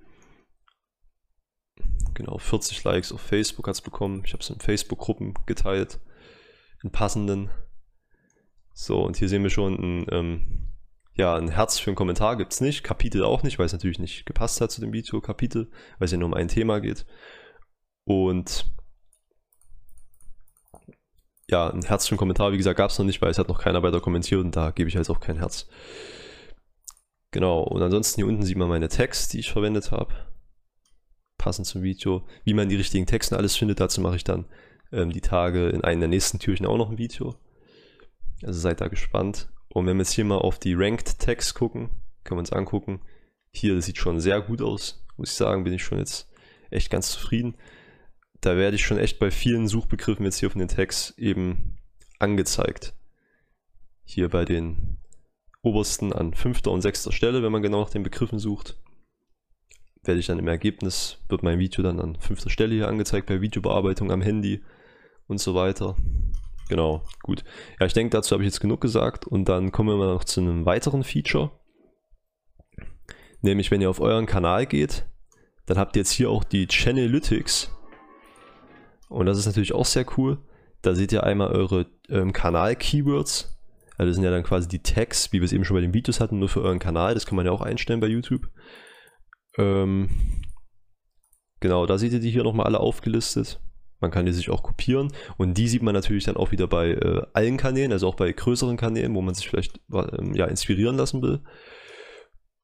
Genau, 2.14 2.38
40 2.38 2.84
Likes 2.84 3.12
auf 3.12 3.22
Facebook 3.22 3.68
hat 3.68 3.76
es 3.76 3.82
bekommen. 3.82 4.22
Ich 4.26 4.34
habe 4.34 4.44
es 4.44 4.50
in 4.50 4.60
Facebook-Gruppen 4.60 5.34
geteilt, 5.46 6.00
in 6.84 6.92
passenden. 6.92 7.50
So, 8.74 9.02
und 9.04 9.18
hier 9.18 9.30
sehen 9.30 9.44
wir 9.44 9.50
schon 9.50 9.74
ein, 9.76 10.06
ähm, 10.12 10.63
ja, 11.16 11.36
ein 11.36 11.50
Herz 11.50 11.80
für 11.80 11.90
einen 11.90 11.96
Kommentar 11.96 12.38
gibt 12.38 12.54
es 12.54 12.62
nicht. 12.62 12.84
Kapitel 12.84 13.24
auch 13.24 13.44
nicht, 13.44 13.60
weil 13.60 13.68
es 13.68 13.74
natürlich 13.74 14.00
nicht 14.00 14.26
gepasst 14.26 14.62
hat 14.62 14.72
zu 14.72 14.82
dem 14.82 14.94
Video. 14.94 15.22
Kapitel, 15.22 15.70
weil 16.00 16.06
es 16.06 16.12
ja 16.12 16.18
nur 16.18 16.28
um 16.28 16.34
ein 16.34 16.48
Thema 16.48 16.80
geht. 16.80 17.06
Und 18.06 18.66
ja, 21.50 21.70
ein 21.70 21.84
Herz 21.84 22.08
für 22.08 22.14
einen 22.14 22.18
Kommentar, 22.18 22.52
wie 22.52 22.58
gesagt, 22.58 22.78
gab 22.78 22.90
es 22.90 22.98
noch 22.98 23.06
nicht, 23.06 23.22
weil 23.22 23.30
es 23.30 23.38
hat 23.38 23.48
noch 23.48 23.62
keiner 23.62 23.84
weiter 23.84 24.02
kommentiert 24.02 24.42
und 24.42 24.56
da 24.56 24.72
gebe 24.72 24.90
ich 24.90 24.96
halt 24.96 25.10
auch 25.10 25.20
kein 25.20 25.38
Herz. 25.38 25.68
Genau, 27.32 27.62
und 27.62 27.82
ansonsten 27.82 28.22
hier 28.22 28.28
unten 28.28 28.44
sieht 28.44 28.58
man 28.58 28.70
meine 28.70 28.88
Tags, 28.88 29.28
die 29.28 29.40
ich 29.40 29.52
verwendet 29.52 29.92
habe. 29.92 30.14
Passend 31.38 31.68
zum 31.68 31.84
Video. 31.84 32.26
Wie 32.44 32.54
man 32.54 32.70
die 32.70 32.76
richtigen 32.76 33.06
Texte 33.06 33.38
alles 33.38 33.56
findet, 33.56 33.80
dazu 33.80 34.02
mache 34.02 34.16
ich 34.16 34.24
dann 34.24 34.46
ähm, 34.92 35.12
die 35.12 35.22
Tage 35.22 35.70
in 35.70 35.84
einem 35.84 36.00
der 36.00 36.10
nächsten 36.10 36.40
Türchen 36.40 36.66
auch 36.66 36.78
noch 36.78 36.90
ein 36.90 36.98
Video. 36.98 37.36
Also 38.44 38.60
seid 38.60 38.82
da 38.82 38.88
gespannt. 38.88 39.50
Und 39.74 39.88
wenn 39.88 39.98
wir 39.98 40.04
jetzt 40.04 40.14
hier 40.14 40.24
mal 40.24 40.38
auf 40.38 40.60
die 40.60 40.76
Ranked 40.76 41.18
Tags 41.18 41.56
gucken, 41.56 41.90
können 42.24 42.38
wir 42.38 42.42
uns 42.42 42.54
angucken. 42.54 43.02
Hier, 43.52 43.74
das 43.74 43.86
sieht 43.86 43.98
schon 43.98 44.20
sehr 44.20 44.40
gut 44.40 44.62
aus, 44.62 45.04
muss 45.18 45.32
ich 45.32 45.36
sagen, 45.36 45.64
bin 45.64 45.74
ich 45.74 45.84
schon 45.84 45.98
jetzt 45.98 46.32
echt 46.70 46.92
ganz 46.92 47.10
zufrieden. 47.10 47.56
Da 48.40 48.56
werde 48.56 48.76
ich 48.76 48.86
schon 48.86 49.00
echt 49.00 49.18
bei 49.18 49.32
vielen 49.32 49.68
Suchbegriffen 49.68 50.26
jetzt 50.26 50.38
hier 50.38 50.48
auf 50.48 50.54
den 50.54 50.68
Tags 50.68 51.16
eben 51.18 51.78
angezeigt. 52.20 52.94
Hier 54.04 54.30
bei 54.30 54.46
den 54.46 54.98
obersten 55.64 56.14
an 56.14 56.36
fünfter 56.36 56.70
und 56.70 56.82
sechster 56.82 57.12
Stelle, 57.12 57.42
wenn 57.42 57.52
man 57.52 57.64
genau 57.64 57.82
nach 57.82 57.90
den 57.90 58.04
Begriffen 58.04 58.38
sucht. 58.38 58.78
Werde 60.04 60.20
ich 60.20 60.28
dann 60.28 60.40
im 60.40 60.48
Ergebnis, 60.48 61.18
wird 61.30 61.42
mein 61.42 61.58
Video 61.58 61.84
dann 61.84 62.00
an 62.00 62.18
fünfter 62.20 62.52
Stelle 62.52 62.76
hier 62.76 62.90
angezeigt 62.90 63.26
bei 63.26 63.42
Videobearbeitung 63.42 64.12
am 64.12 64.22
Handy 64.22 64.62
und 65.26 65.40
so 65.40 65.56
weiter. 65.56 65.96
Genau, 66.74 67.04
gut. 67.22 67.44
Ja, 67.80 67.86
ich 67.86 67.94
denke, 67.94 68.10
dazu 68.10 68.34
habe 68.34 68.42
ich 68.42 68.48
jetzt 68.48 68.60
genug 68.60 68.82
gesagt 68.82 69.28
und 69.28 69.48
dann 69.48 69.72
kommen 69.72 69.96
wir 70.00 70.08
noch 70.08 70.24
zu 70.24 70.42
einem 70.42 70.66
weiteren 70.66 71.04
Feature. 71.04 71.52
Nämlich, 73.44 73.70
wenn 73.70 73.80
ihr 73.80 73.92
auf 73.92 74.00
euren 74.00 74.26
Kanal 74.26 74.66
geht, 74.66 75.06
dann 75.68 75.78
habt 75.78 75.96
ihr 75.96 76.00
jetzt 76.00 76.10
hier 76.10 76.32
auch 76.32 76.44
die 76.44 76.66
Channelytics. 76.66 77.72
Und 79.08 79.28
das 79.28 79.38
ist 79.38 79.46
natürlich 79.46 79.76
auch 79.76 79.86
sehr 79.86 80.04
cool. 80.18 80.40
Da 80.82 80.96
seht 80.96 81.12
ihr 81.12 81.22
einmal 81.22 81.50
eure 81.50 81.86
ähm, 82.10 82.34
Kanal-Keywords, 82.34 83.56
also 84.00 84.10
das 84.10 84.16
sind 84.16 84.24
ja 84.26 84.32
dann 84.32 84.42
quasi 84.42 84.68
die 84.68 84.82
Tags, 84.82 85.32
wie 85.32 85.42
wir 85.42 85.46
es 85.46 85.54
eben 85.54 85.66
schon 85.66 85.76
bei 85.76 85.82
den 85.82 85.94
Videos 85.94 86.20
hatten, 86.20 86.40
nur 86.40 86.50
für 86.50 86.64
euren 86.64 86.80
Kanal. 86.80 87.14
Das 87.14 87.28
kann 87.28 87.36
man 87.36 87.46
ja 87.46 87.52
auch 87.52 87.62
einstellen 87.62 88.00
bei 88.00 88.08
YouTube. 88.08 88.50
Ähm, 89.60 90.10
genau, 91.60 91.86
da 91.86 92.00
seht 92.00 92.14
ihr 92.14 92.20
die 92.20 92.32
hier 92.32 92.44
nochmal 92.44 92.66
alle 92.66 92.80
aufgelistet. 92.80 93.62
Man 94.04 94.12
kann 94.12 94.26
die 94.26 94.34
sich 94.34 94.50
auch 94.50 94.64
kopieren 94.64 95.14
und 95.38 95.58
die 95.58 95.70
sieht 95.70 95.82
man 95.82 95.94
natürlich 95.94 96.26
dann 96.26 96.36
auch 96.36 96.52
wieder 96.52 96.68
bei 96.68 96.90
äh, 96.90 97.26
allen 97.32 97.56
Kanälen, 97.56 97.94
also 97.94 98.10
auch 98.10 98.16
bei 98.16 98.30
größeren 98.34 98.76
Kanälen, 98.76 99.16
wo 99.16 99.22
man 99.22 99.34
sich 99.34 99.48
vielleicht 99.48 99.80
ähm, 99.94 100.36
ja, 100.36 100.46
inspirieren 100.46 100.98
lassen 100.98 101.22
will. 101.22 101.40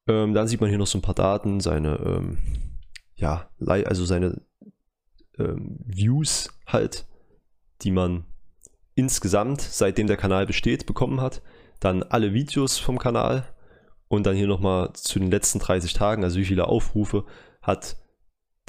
Ähm, 0.06 0.34
dann 0.34 0.48
sieht 0.48 0.60
man 0.60 0.68
hier 0.68 0.78
noch 0.78 0.86
so 0.86 0.98
ein 0.98 1.02
paar 1.02 1.14
Daten, 1.14 1.60
seine, 1.60 1.96
ähm, 2.04 2.38
ja, 3.14 3.48
also 3.58 4.04
seine 4.04 4.42
ähm, 5.38 5.78
Views 5.86 6.50
halt, 6.66 7.06
die 7.80 7.90
man 7.90 8.26
insgesamt, 8.94 9.62
seitdem 9.62 10.08
der 10.08 10.18
Kanal 10.18 10.44
besteht, 10.44 10.84
bekommen 10.84 11.22
hat. 11.22 11.40
Dann 11.80 12.02
alle 12.02 12.34
Videos 12.34 12.76
vom 12.76 12.98
Kanal 12.98 13.48
und 14.08 14.26
dann 14.26 14.36
hier 14.36 14.46
nochmal 14.46 14.92
zu 14.92 15.18
den 15.18 15.30
letzten 15.30 15.58
30 15.58 15.94
Tagen, 15.94 16.22
also 16.22 16.38
wie 16.38 16.44
viele 16.44 16.68
Aufrufe 16.68 17.24
hat 17.62 17.96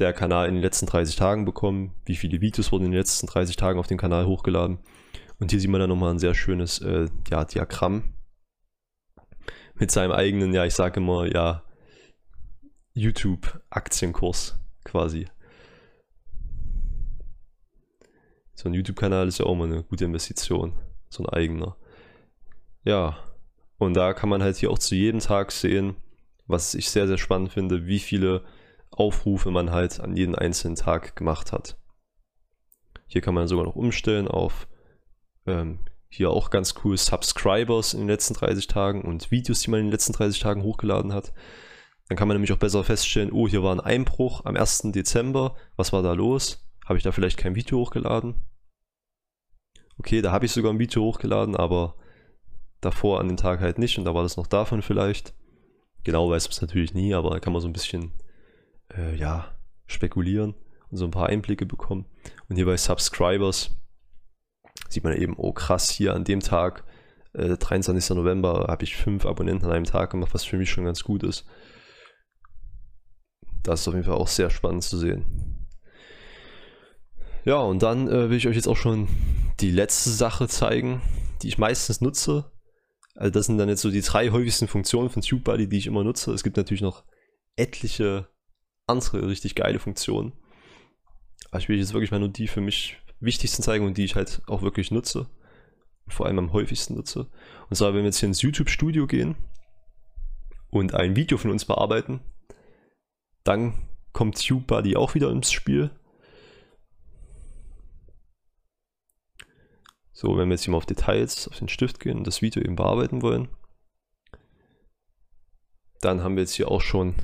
der 0.02 0.14
Kanal 0.14 0.48
in 0.50 0.56
den 0.56 0.64
letzten 0.64 0.88
30 0.88 1.16
Tagen 1.16 1.46
bekommen, 1.46 1.94
wie 2.06 2.16
viele 2.16 2.42
Videos 2.42 2.72
wurden 2.72 2.86
in 2.86 2.92
den 2.92 3.00
letzten 3.00 3.28
30 3.28 3.56
Tagen 3.56 3.80
auf 3.80 3.88
dem 3.88 3.98
Kanal 3.98 4.26
hochgeladen. 4.26 4.80
Und 5.40 5.52
hier 5.52 5.60
sieht 5.60 5.70
man 5.70 5.80
dann 5.80 5.90
nochmal 5.90 6.12
ein 6.12 6.20
sehr 6.20 6.34
schönes 6.34 6.80
äh, 6.80 7.08
ja, 7.30 7.46
Diagramm 7.46 8.14
mit 9.76 9.92
seinem 9.92 10.12
eigenen, 10.12 10.54
ja, 10.54 10.66
ich 10.66 10.76
sage 10.76 11.00
immer, 11.00 11.32
ja, 11.32 11.64
YouTube-Aktienkurs 12.94 14.60
quasi. 14.84 15.28
So 18.54 18.70
ein 18.70 18.74
YouTube-Kanal 18.74 19.28
ist 19.28 19.40
ja 19.40 19.46
auch 19.46 19.56
mal 19.56 19.66
eine 19.66 19.84
gute 19.84 20.06
Investition, 20.06 20.74
so 21.10 21.24
ein 21.24 21.30
eigener. 21.30 21.78
Ja, 22.84 23.18
und 23.78 23.96
da 23.96 24.14
kann 24.14 24.30
man 24.30 24.44
halt 24.44 24.58
hier 24.58 24.70
auch 24.70 24.78
zu 24.78 24.96
jedem 24.96 25.20
Tag 25.20 25.52
sehen, 25.52 25.96
was 26.46 26.76
ich 26.76 26.90
sehr, 26.90 27.08
sehr 27.08 27.18
spannend 27.18 27.52
finde, 27.52 27.88
wie 27.88 28.00
viele 28.00 28.44
Aufrufe 28.92 29.52
man 29.52 29.72
halt 29.72 30.00
an 30.00 30.16
jeden 30.16 30.36
einzelnen 30.36 30.76
Tag 30.76 31.16
gemacht 31.16 31.52
hat. 31.52 31.78
Hier 33.08 33.22
kann 33.22 33.34
man 33.34 33.48
sogar 33.48 33.66
noch 33.66 33.76
umstellen 33.76 34.28
auf 34.28 34.68
ähm, 35.46 35.80
hier 36.10 36.30
auch 36.30 36.50
ganz 36.50 36.76
cool 36.84 36.98
Subscribers 36.98 37.94
in 37.94 38.02
den 38.02 38.10
letzten 38.10 38.34
30 38.34 38.68
Tagen 38.68 39.02
und 39.02 39.32
Videos, 39.32 39.62
die 39.62 39.72
man 39.72 39.80
in 39.80 39.86
den 39.88 39.92
letzten 39.92 40.14
30 40.14 40.42
Tagen 40.42 40.64
hochgeladen 40.64 41.14
hat. 41.14 41.34
Dann 42.10 42.18
kann 42.18 42.28
man 42.28 42.36
nämlich 42.36 42.52
auch 42.52 42.58
besser 42.58 42.84
feststellen, 42.84 43.32
oh, 43.32 43.48
hier 43.48 43.64
war 43.64 43.74
ein 43.74 43.80
Einbruch 43.80 44.44
am 44.44 44.58
1. 44.58 44.92
Dezember. 44.92 45.56
Was 45.78 45.94
war 45.94 46.04
da 46.04 46.12
los? 46.12 46.68
Habe 46.86 46.98
ich 46.98 47.04
da 47.04 47.14
vielleicht 47.14 47.38
kein 47.38 47.56
Video 47.56 47.80
hochgeladen? 47.80 48.36
Okay, 49.98 50.22
da 50.22 50.34
habe 50.34 50.46
ich 50.46 50.52
sogar 50.52 50.74
ein 50.74 50.80
Video 50.80 51.04
hochgeladen, 51.04 51.56
aber 51.56 51.96
davor 52.82 53.22
an 53.22 53.30
den 53.30 53.38
Tag 53.38 53.62
halt 53.62 53.80
nicht 53.80 53.98
und 53.98 54.04
da 54.04 54.14
war 54.14 54.24
das 54.24 54.36
noch 54.36 54.48
davon 54.48 54.82
vielleicht. 54.82 55.34
Genau 56.04 56.30
weiß 56.30 56.46
man 56.46 56.52
es 56.52 56.62
natürlich 56.62 56.94
nie, 56.94 57.14
aber 57.14 57.30
da 57.30 57.40
kann 57.40 57.54
man 57.54 57.62
so 57.62 57.70
ein 57.70 57.74
bisschen, 57.74 58.12
äh, 58.98 59.16
ja, 59.16 59.56
spekulieren 59.88 60.56
und 60.90 60.98
so 60.98 61.06
ein 61.06 61.12
paar 61.12 61.28
Einblicke 61.28 61.66
bekommen. 61.66 62.06
Und 62.50 62.56
hier 62.56 62.66
bei 62.66 62.78
Subscribers 62.78 63.72
sieht 64.90 65.04
man 65.04 65.16
eben, 65.16 65.36
oh 65.38 65.54
krass, 65.54 65.90
hier 65.90 66.14
an 66.14 66.24
dem 66.24 66.42
Tag, 66.42 66.84
äh, 67.34 67.58
23. 67.58 68.16
November, 68.16 68.66
habe 68.68 68.84
ich 68.84 68.96
fünf 68.96 69.26
Abonnenten 69.26 69.66
an 69.66 69.72
einem 69.72 69.86
Tag 69.86 70.12
gemacht, 70.12 70.34
was 70.34 70.44
für 70.44 70.58
mich 70.58 70.70
schon 70.70 70.86
ganz 70.86 71.04
gut 71.04 71.24
ist. 71.24 71.46
Das 73.64 73.82
ist 73.82 73.88
auf 73.88 73.94
jeden 73.94 74.06
Fall 74.06 74.16
auch 74.16 74.28
sehr 74.28 74.50
spannend 74.50 74.84
zu 74.84 74.98
sehen. 74.98 75.68
Ja, 77.46 77.58
und 77.58 77.82
dann 77.82 78.08
äh, 78.08 78.30
will 78.30 78.38
ich 78.38 78.48
euch 78.48 78.56
jetzt 78.56 78.68
auch 78.68 78.78
schon 78.78 79.08
die 79.60 79.72
letzte 79.72 80.10
Sache 80.10 80.48
zeigen, 80.48 81.02
die 81.42 81.48
ich 81.48 81.58
meistens 81.58 82.02
nutze. 82.02 82.52
Also 83.16 83.32
das 83.32 83.48
sind 83.48 83.58
dann 83.58 83.70
jetzt 83.70 83.82
so 83.82 83.92
die 83.92 84.02
drei 84.02 84.30
häufigsten 84.30 84.68
Funktionen 84.68 85.10
von 85.10 85.22
TubeBuddy, 85.22 85.68
die 85.68 85.78
ich 85.78 85.88
immer 85.88 86.04
nutze. 86.04 86.34
Es 86.34 86.44
gibt 86.44 86.58
natürlich 86.58 86.82
noch 86.82 87.04
etliche 87.56 88.28
andere 88.92 89.28
richtig 89.28 89.56
geile 89.56 89.80
Funktionen. 89.80 90.34
Aber 91.50 91.60
ich 91.60 91.70
will 91.70 91.80
jetzt 91.80 91.94
wirklich 91.94 92.12
mal 92.12 92.20
nur 92.20 92.30
die 92.30 92.48
für 92.48 92.62
mich 92.62 92.98
wichtigsten 93.20 93.64
zeigen 93.64 93.86
und 93.86 93.98
die 93.98 94.06
ich 94.06 94.16
halt 94.16 94.42
auch 94.48 94.62
wirklich 94.62 94.92
nutze. 94.92 95.30
Vor 96.08 96.26
allem 96.26 96.40
am 96.40 96.54
häufigsten 96.54 96.96
nutze. 96.96 97.30
Und 97.70 97.76
zwar, 97.76 97.94
wenn 97.94 98.02
wir 98.02 98.06
jetzt 98.06 98.20
hier 98.20 98.28
ins 98.28 98.42
YouTube-Studio 98.42 99.08
gehen 99.08 99.36
und 100.70 100.94
ein 100.94 101.16
Video 101.16 101.38
von 101.38 101.52
uns 101.52 101.66
bearbeiten, 101.66 102.22
dann 103.44 103.74
kommt 104.14 104.46
TubeBuddy 104.46 104.96
auch 104.96 105.16
wieder 105.16 105.30
ins 105.30 105.52
Spiel. 105.52 105.92
So, 110.12 110.38
wenn 110.38 110.50
wir 110.50 110.54
jetzt 110.54 110.66
hier 110.66 110.72
mal 110.72 110.78
auf 110.78 110.86
Details, 110.86 111.48
auf 111.48 111.58
den 111.58 111.70
Stift 111.70 112.00
gehen 112.00 112.18
und 112.18 112.28
das 112.28 112.42
Video 112.42 112.62
eben 112.62 112.76
bearbeiten 112.76 113.22
wollen, 113.22 113.48
dann 116.02 116.24
haben 116.24 116.36
wir 116.36 116.44
jetzt 116.44 116.54
hier 116.54 116.70
auch 116.70 116.82
schon 116.82 117.16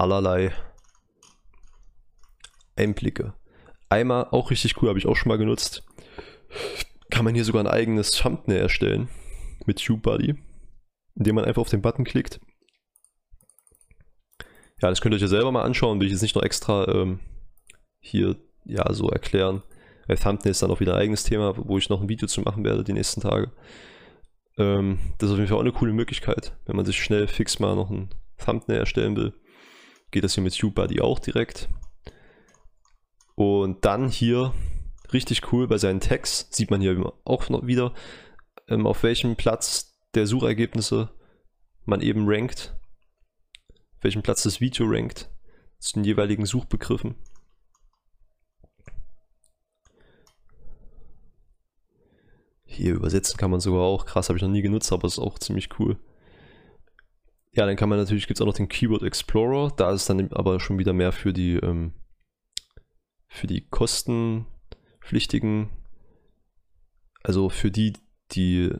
allerlei 0.00 0.52
Einblicke. 2.76 3.34
Einmal 3.88 4.26
auch 4.30 4.50
richtig 4.50 4.80
cool, 4.80 4.88
habe 4.88 4.98
ich 4.98 5.06
auch 5.06 5.16
schon 5.16 5.28
mal 5.28 5.38
genutzt. 5.38 5.84
Kann 7.10 7.24
man 7.24 7.34
hier 7.34 7.44
sogar 7.44 7.62
ein 7.62 7.70
eigenes 7.70 8.12
Thumbnail 8.12 8.60
erstellen 8.60 9.08
mit 9.66 9.84
TubeBuddy, 9.84 10.36
indem 11.16 11.34
man 11.34 11.44
einfach 11.44 11.60
auf 11.60 11.68
den 11.68 11.82
Button 11.82 12.04
klickt. 12.04 12.40
Ja, 14.80 14.88
das 14.88 15.00
könnt 15.00 15.12
ihr 15.12 15.16
euch 15.16 15.22
ja 15.22 15.28
selber 15.28 15.52
mal 15.52 15.64
anschauen, 15.64 16.00
will 16.00 16.06
ich 16.06 16.12
jetzt 16.12 16.22
nicht 16.22 16.36
noch 16.36 16.42
extra 16.42 16.88
ähm, 16.88 17.20
hier 18.00 18.36
ja 18.64 18.90
so 18.92 19.08
erklären. 19.10 19.62
Weil 20.06 20.16
Thumbnail 20.16 20.50
ist 20.50 20.62
dann 20.62 20.70
auch 20.70 20.80
wieder 20.80 20.94
ein 20.94 21.02
eigenes 21.02 21.24
Thema, 21.24 21.54
wo 21.56 21.76
ich 21.76 21.90
noch 21.90 22.00
ein 22.00 22.08
Video 22.08 22.26
zu 22.26 22.40
machen 22.40 22.64
werde 22.64 22.84
die 22.84 22.94
nächsten 22.94 23.20
Tage. 23.20 23.52
Ähm, 24.56 24.98
das 25.18 25.28
ist 25.28 25.34
auf 25.34 25.38
jeden 25.38 25.48
Fall 25.48 25.58
auch 25.58 25.62
eine 25.62 25.72
coole 25.72 25.92
Möglichkeit, 25.92 26.56
wenn 26.66 26.76
man 26.76 26.86
sich 26.86 27.02
schnell 27.02 27.28
fix 27.28 27.58
mal 27.58 27.76
noch 27.76 27.90
ein 27.90 28.08
Thumbnail 28.38 28.78
erstellen 28.78 29.16
will. 29.16 29.34
Geht 30.10 30.24
das 30.24 30.34
hier 30.34 30.42
mit 30.42 30.56
TubeBuddy 30.56 31.00
auch 31.00 31.18
direkt. 31.18 31.68
Und 33.36 33.84
dann 33.84 34.08
hier, 34.08 34.52
richtig 35.12 35.52
cool, 35.52 35.68
bei 35.68 35.78
seinen 35.78 36.00
Tags 36.00 36.48
sieht 36.50 36.70
man 36.70 36.80
hier 36.80 37.12
auch 37.24 37.48
noch 37.48 37.66
wieder, 37.66 37.94
ähm, 38.68 38.86
auf 38.86 39.02
welchem 39.02 39.36
Platz 39.36 39.96
der 40.14 40.26
Suchergebnisse 40.26 41.10
man 41.84 42.00
eben 42.00 42.28
rankt, 42.28 42.76
auf 43.96 44.04
welchem 44.04 44.22
Platz 44.22 44.42
das 44.42 44.60
Video 44.60 44.86
rankt, 44.86 45.30
zu 45.78 45.94
den 45.94 46.04
jeweiligen 46.04 46.44
Suchbegriffen. 46.44 47.14
Hier 52.64 52.94
übersetzen 52.94 53.36
kann 53.36 53.50
man 53.50 53.60
sogar 53.60 53.82
auch, 53.82 54.06
krass, 54.06 54.28
habe 54.28 54.36
ich 54.38 54.42
noch 54.42 54.50
nie 54.50 54.62
genutzt, 54.62 54.92
aber 54.92 55.06
ist 55.06 55.18
auch 55.18 55.38
ziemlich 55.38 55.68
cool. 55.78 55.98
Ja, 57.52 57.66
dann 57.66 57.76
kann 57.76 57.88
man 57.88 57.98
natürlich, 57.98 58.26
gibt 58.26 58.38
es 58.38 58.42
auch 58.42 58.46
noch 58.46 58.54
den 58.54 58.68
Keyword 58.68 59.02
Explorer, 59.02 59.72
da 59.76 59.92
ist 59.92 60.08
dann 60.08 60.32
aber 60.32 60.60
schon 60.60 60.78
wieder 60.78 60.92
mehr 60.92 61.12
für 61.12 61.32
die 61.32 61.54
ähm, 61.54 61.94
für 63.30 63.46
die 63.46 63.66
kostenpflichtigen, 63.68 65.70
also 67.22 67.48
für 67.48 67.70
die, 67.70 67.94
die 68.32 68.70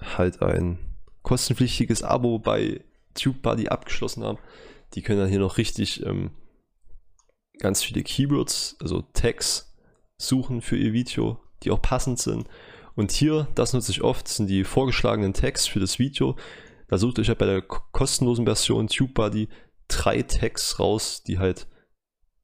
halt 0.00 0.42
ein 0.42 0.78
kostenpflichtiges 1.22 2.02
Abo 2.02 2.38
bei 2.38 2.82
TubeBuddy 3.14 3.68
abgeschlossen 3.68 4.24
haben, 4.24 4.38
die 4.94 5.02
können 5.02 5.20
dann 5.20 5.28
hier 5.28 5.38
noch 5.38 5.58
richtig 5.58 6.04
ähm, 6.04 6.30
ganz 7.58 7.82
viele 7.82 8.02
Keywords, 8.02 8.76
also 8.80 9.02
Tags 9.12 9.76
suchen 10.16 10.62
für 10.62 10.78
ihr 10.78 10.94
Video, 10.94 11.38
die 11.62 11.70
auch 11.70 11.82
passend 11.82 12.18
sind. 12.18 12.48
Und 12.94 13.12
hier, 13.12 13.48
das 13.54 13.74
nutze 13.74 13.92
ich 13.92 14.02
oft, 14.02 14.28
sind 14.28 14.48
die 14.48 14.64
vorgeschlagenen 14.64 15.34
Tags 15.34 15.66
für 15.66 15.80
das 15.80 15.98
Video. 15.98 16.36
Da 16.88 16.98
sucht 16.98 17.18
euch 17.18 17.28
ja 17.28 17.34
bei 17.34 17.46
der 17.46 17.62
kostenlosen 17.62 18.44
Version 18.44 18.88
TubeBuddy 18.88 19.48
drei 19.88 20.22
Tags 20.22 20.78
raus, 20.78 21.22
die 21.22 21.38
halt 21.38 21.66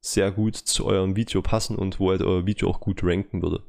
sehr 0.01 0.31
gut 0.31 0.55
zu 0.55 0.85
eurem 0.85 1.15
Video 1.15 1.41
passen 1.41 1.77
und 1.77 1.99
wo 1.99 2.09
halt 2.09 2.21
euer 2.21 2.45
Video 2.45 2.69
auch 2.69 2.81
gut 2.81 3.03
ranken 3.03 3.41
würde. 3.41 3.63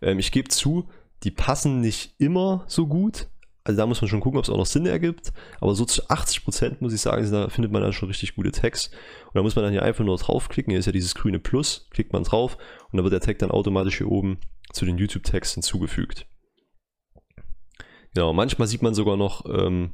Ähm, 0.00 0.18
ich 0.18 0.30
gebe 0.30 0.48
zu, 0.48 0.88
die 1.24 1.30
passen 1.30 1.80
nicht 1.80 2.14
immer 2.18 2.64
so 2.68 2.86
gut. 2.86 3.28
Also 3.64 3.78
da 3.78 3.86
muss 3.86 4.02
man 4.02 4.08
schon 4.08 4.20
gucken, 4.20 4.38
ob 4.38 4.44
es 4.44 4.50
auch 4.50 4.58
noch 4.58 4.66
Sinn 4.66 4.86
ergibt. 4.86 5.32
Aber 5.60 5.74
so 5.74 5.84
zu 5.84 6.06
80% 6.08 6.76
muss 6.80 6.92
ich 6.92 7.00
sagen, 7.00 7.28
da 7.30 7.48
findet 7.48 7.72
man 7.72 7.82
dann 7.82 7.94
schon 7.94 8.08
richtig 8.08 8.36
gute 8.36 8.52
Tags. 8.52 8.88
Und 9.26 9.34
da 9.34 9.42
muss 9.42 9.56
man 9.56 9.64
dann 9.64 9.72
hier 9.72 9.82
einfach 9.82 10.04
nur 10.04 10.18
draufklicken. 10.18 10.70
Hier 10.70 10.78
ist 10.78 10.86
ja 10.86 10.92
dieses 10.92 11.14
grüne 11.14 11.40
Plus. 11.40 11.88
Klickt 11.90 12.12
man 12.12 12.24
drauf 12.24 12.58
und 12.92 12.98
dann 12.98 13.04
wird 13.04 13.14
der 13.14 13.20
Tag 13.20 13.38
dann 13.38 13.50
automatisch 13.50 13.98
hier 13.98 14.10
oben 14.10 14.38
zu 14.72 14.84
den 14.84 14.98
YouTube-Tags 14.98 15.54
hinzugefügt. 15.54 16.26
Genau, 18.14 18.32
manchmal 18.32 18.68
sieht 18.68 18.82
man 18.82 18.94
sogar 18.94 19.16
noch 19.16 19.44
ähm, 19.46 19.90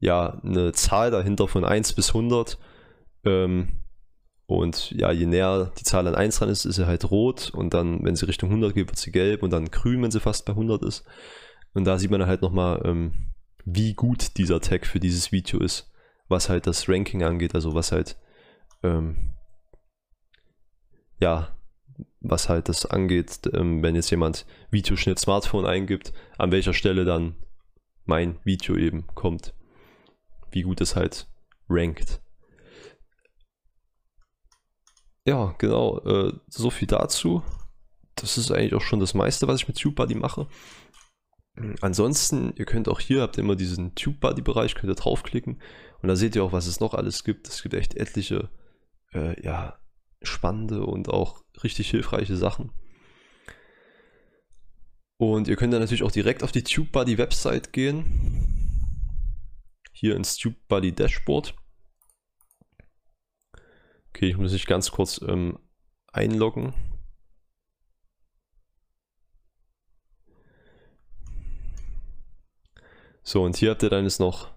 ja, 0.00 0.40
eine 0.42 0.72
Zahl 0.72 1.10
dahinter 1.10 1.48
von 1.48 1.64
1 1.64 1.94
bis 1.94 2.08
100. 2.08 2.58
Ähm, 3.24 3.68
und 4.46 4.90
ja, 4.90 5.12
je 5.12 5.26
näher 5.26 5.72
die 5.78 5.84
Zahl 5.84 6.06
an 6.06 6.14
1 6.14 6.38
dran 6.38 6.50
ist, 6.50 6.66
ist 6.66 6.76
sie 6.76 6.86
halt 6.86 7.10
rot. 7.10 7.50
Und 7.54 7.72
dann, 7.72 8.04
wenn 8.04 8.16
sie 8.16 8.26
Richtung 8.26 8.50
100 8.50 8.74
geht, 8.74 8.88
wird 8.88 8.98
sie 8.98 9.12
gelb 9.12 9.42
und 9.42 9.50
dann 9.50 9.70
grün, 9.70 10.02
wenn 10.02 10.10
sie 10.10 10.20
fast 10.20 10.44
bei 10.44 10.52
100 10.52 10.82
ist. 10.82 11.04
Und 11.72 11.84
da 11.84 11.98
sieht 11.98 12.10
man 12.10 12.26
halt 12.26 12.42
nochmal, 12.42 12.82
ähm, 12.84 13.32
wie 13.64 13.94
gut 13.94 14.36
dieser 14.36 14.60
Tag 14.60 14.86
für 14.86 15.00
dieses 15.00 15.32
Video 15.32 15.60
ist, 15.60 15.90
was 16.28 16.48
halt 16.48 16.66
das 16.66 16.88
Ranking 16.88 17.22
angeht, 17.22 17.54
also 17.54 17.74
was 17.74 17.92
halt, 17.92 18.18
ähm, 18.82 19.34
ja, 21.20 21.56
was 22.22 22.48
halt 22.48 22.68
das 22.68 22.86
angeht, 22.86 23.40
ähm, 23.52 23.82
wenn 23.82 23.94
jetzt 23.94 24.10
jemand 24.10 24.46
Videoschnitt 24.70 25.18
Smartphone 25.18 25.66
eingibt, 25.66 26.12
an 26.38 26.52
welcher 26.52 26.74
Stelle 26.74 27.04
dann 27.04 27.36
mein 28.04 28.38
Video 28.44 28.76
eben 28.76 29.06
kommt. 29.14 29.54
Wie 30.50 30.62
gut 30.62 30.80
es 30.80 30.96
halt 30.96 31.28
rankt. 31.68 32.20
Ja, 35.24 35.54
genau. 35.58 36.00
Äh, 36.00 36.32
so 36.48 36.70
viel 36.70 36.88
dazu. 36.88 37.42
Das 38.16 38.38
ist 38.38 38.50
eigentlich 38.50 38.74
auch 38.74 38.82
schon 38.82 39.00
das 39.00 39.14
meiste, 39.14 39.48
was 39.48 39.60
ich 39.60 39.68
mit 39.68 39.78
TubeBuddy 39.78 40.16
mache. 40.16 40.48
Ansonsten, 41.80 42.54
ihr 42.56 42.64
könnt 42.64 42.88
auch 42.88 43.00
hier, 43.00 43.22
habt 43.22 43.36
ihr 43.36 43.44
immer 43.44 43.56
diesen 43.56 43.94
TubeBuddy-Bereich, 43.94 44.74
könnt 44.74 44.90
ihr 44.90 44.96
draufklicken 44.96 45.60
und 46.00 46.08
da 46.08 46.16
seht 46.16 46.34
ihr 46.34 46.42
auch, 46.44 46.52
was 46.52 46.66
es 46.66 46.80
noch 46.80 46.94
alles 46.94 47.24
gibt. 47.24 47.46
Es 47.46 47.62
gibt 47.62 47.74
echt 47.74 47.94
etliche, 47.94 48.48
äh, 49.12 49.40
ja, 49.42 49.78
spannende 50.26 50.84
und 50.84 51.08
auch 51.08 51.42
richtig 51.62 51.90
hilfreiche 51.90 52.36
Sachen. 52.36 52.72
Und 55.18 55.46
ihr 55.48 55.56
könnt 55.56 55.72
dann 55.72 55.80
natürlich 55.80 56.02
auch 56.02 56.10
direkt 56.10 56.42
auf 56.42 56.52
die 56.52 56.64
TubeBuddy-Website 56.64 57.72
gehen. 57.72 58.82
Hier 59.92 60.16
ins 60.16 60.36
TubeBuddy 60.36 60.92
Dashboard. 60.92 61.54
Okay, 64.08 64.28
ich 64.30 64.36
muss 64.36 64.52
mich 64.52 64.66
ganz 64.66 64.90
kurz 64.90 65.20
ähm, 65.26 65.58
einloggen. 66.12 66.74
So, 73.22 73.44
und 73.44 73.56
hier 73.56 73.70
habt 73.70 73.82
ihr 73.82 73.90
dann 73.90 74.04
jetzt 74.04 74.18
noch 74.18 74.50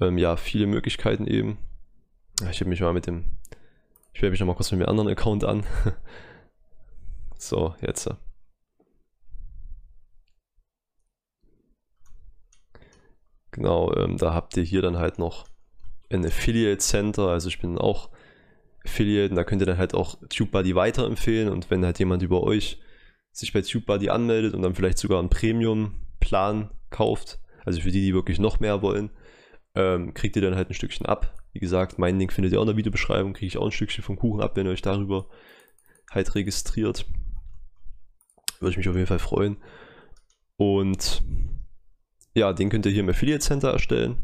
ähm, 0.00 0.18
ja, 0.18 0.36
viele 0.36 0.66
Möglichkeiten 0.66 1.26
eben. 1.26 1.58
Ich 2.50 2.60
habe 2.60 2.68
mich 2.68 2.80
mal 2.80 2.92
mit 2.92 3.06
dem, 3.06 3.39
ich 4.12 4.22
werde 4.22 4.32
mich 4.32 4.40
noch 4.40 4.46
mal 4.46 4.54
kurz 4.54 4.70
mit 4.72 4.80
dem 4.80 4.88
anderen 4.88 5.08
Account 5.08 5.44
an. 5.44 5.64
So, 7.42 7.74
jetzt. 7.80 8.06
Genau, 13.52 13.94
ähm, 13.96 14.18
da 14.18 14.34
habt 14.34 14.56
ihr 14.58 14.62
hier 14.62 14.82
dann 14.82 14.98
halt 14.98 15.18
noch 15.18 15.46
ein 16.10 16.24
Affiliate 16.24 16.78
Center. 16.78 17.28
Also 17.28 17.48
ich 17.48 17.58
bin 17.58 17.78
auch 17.78 18.10
Affiliate 18.84 19.30
und 19.30 19.36
da 19.36 19.44
könnt 19.44 19.62
ihr 19.62 19.66
dann 19.66 19.78
halt 19.78 19.94
auch 19.94 20.18
TubeBuddy 20.28 20.74
weiterempfehlen. 20.74 21.48
Und 21.48 21.70
wenn 21.70 21.84
halt 21.84 21.98
jemand 21.98 22.22
über 22.22 22.42
euch 22.42 22.78
sich 23.32 23.52
bei 23.52 23.62
TubeBuddy 23.62 24.10
anmeldet 24.10 24.54
und 24.54 24.62
dann 24.62 24.74
vielleicht 24.74 24.98
sogar 24.98 25.18
einen 25.18 25.30
Premium-Plan 25.30 26.70
kauft, 26.90 27.38
also 27.64 27.80
für 27.80 27.90
die, 27.90 28.02
die 28.02 28.14
wirklich 28.14 28.38
noch 28.38 28.60
mehr 28.60 28.82
wollen, 28.82 29.10
ähm, 29.74 30.14
kriegt 30.14 30.36
ihr 30.36 30.42
dann 30.42 30.56
halt 30.56 30.68
ein 30.68 30.74
Stückchen 30.74 31.06
ab. 31.06 31.39
Wie 31.52 31.58
gesagt, 31.58 31.98
mein 31.98 32.18
Link 32.18 32.32
findet 32.32 32.52
ihr 32.52 32.58
auch 32.58 32.62
in 32.64 32.68
der 32.68 32.76
Videobeschreibung, 32.76 33.32
kriege 33.32 33.46
ich 33.46 33.58
auch 33.58 33.66
ein 33.66 33.72
Stückchen 33.72 34.04
vom 34.04 34.16
Kuchen 34.16 34.40
ab, 34.40 34.56
wenn 34.56 34.66
ihr 34.66 34.72
euch 34.72 34.82
darüber 34.82 35.28
halt 36.10 36.34
registriert. 36.34 37.06
Würde 38.60 38.72
ich 38.72 38.76
mich 38.76 38.88
auf 38.88 38.94
jeden 38.94 39.06
Fall 39.06 39.18
freuen. 39.18 39.56
Und 40.56 41.22
ja, 42.34 42.52
den 42.52 42.68
könnt 42.68 42.86
ihr 42.86 42.92
hier 42.92 43.02
im 43.02 43.08
Affiliate 43.08 43.40
Center 43.40 43.72
erstellen. 43.72 44.18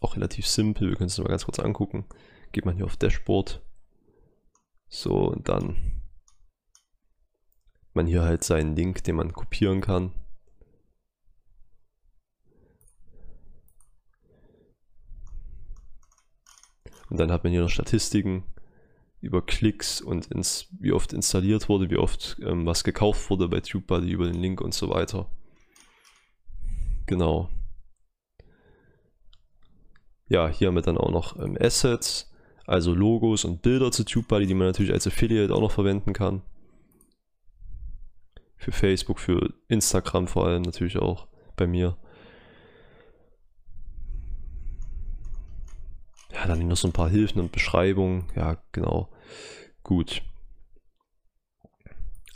Auch 0.00 0.14
relativ 0.14 0.46
simpel, 0.46 0.88
wir 0.88 0.96
können 0.96 1.08
es 1.08 1.18
mal 1.18 1.28
ganz 1.28 1.44
kurz 1.46 1.58
angucken. 1.58 2.06
Geht 2.52 2.66
man 2.66 2.76
hier 2.76 2.84
auf 2.84 2.96
Dashboard. 2.96 3.62
So, 4.88 5.14
und 5.14 5.48
dann 5.48 5.96
man 7.94 8.06
hier 8.06 8.22
halt 8.22 8.44
seinen 8.44 8.76
Link, 8.76 9.02
den 9.04 9.16
man 9.16 9.32
kopieren 9.32 9.80
kann. 9.80 10.12
Und 17.08 17.18
dann 17.18 17.30
hat 17.30 17.44
man 17.44 17.52
hier 17.52 17.62
noch 17.62 17.70
Statistiken 17.70 18.44
über 19.20 19.44
Klicks 19.44 20.00
und 20.00 20.26
ins, 20.26 20.68
wie 20.78 20.92
oft 20.92 21.12
installiert 21.12 21.68
wurde, 21.68 21.90
wie 21.90 21.96
oft 21.96 22.36
ähm, 22.42 22.66
was 22.66 22.84
gekauft 22.84 23.30
wurde 23.30 23.48
bei 23.48 23.60
TubeBuddy 23.60 24.10
über 24.10 24.26
den 24.26 24.40
Link 24.40 24.60
und 24.60 24.74
so 24.74 24.90
weiter. 24.90 25.30
Genau. 27.06 27.48
Ja, 30.28 30.48
hier 30.48 30.68
haben 30.68 30.74
wir 30.74 30.82
dann 30.82 30.98
auch 30.98 31.10
noch 31.10 31.38
ähm, 31.38 31.56
Assets, 31.60 32.32
also 32.66 32.94
Logos 32.94 33.44
und 33.44 33.62
Bilder 33.62 33.92
zu 33.92 34.04
TubeBuddy, 34.04 34.46
die 34.46 34.54
man 34.54 34.66
natürlich 34.66 34.92
als 34.92 35.06
Affiliate 35.06 35.54
auch 35.54 35.60
noch 35.60 35.70
verwenden 35.70 36.12
kann. 36.12 36.42
Für 38.56 38.72
Facebook, 38.72 39.20
für 39.20 39.54
Instagram 39.68 40.26
vor 40.26 40.46
allem 40.46 40.62
natürlich 40.62 40.98
auch 40.98 41.28
bei 41.56 41.66
mir. 41.66 41.96
Dann 46.46 46.66
noch 46.66 46.76
so 46.76 46.88
ein 46.88 46.92
paar 46.92 47.08
Hilfen 47.08 47.40
und 47.40 47.52
Beschreibungen. 47.52 48.26
Ja, 48.34 48.62
genau. 48.72 49.10
Gut. 49.82 50.22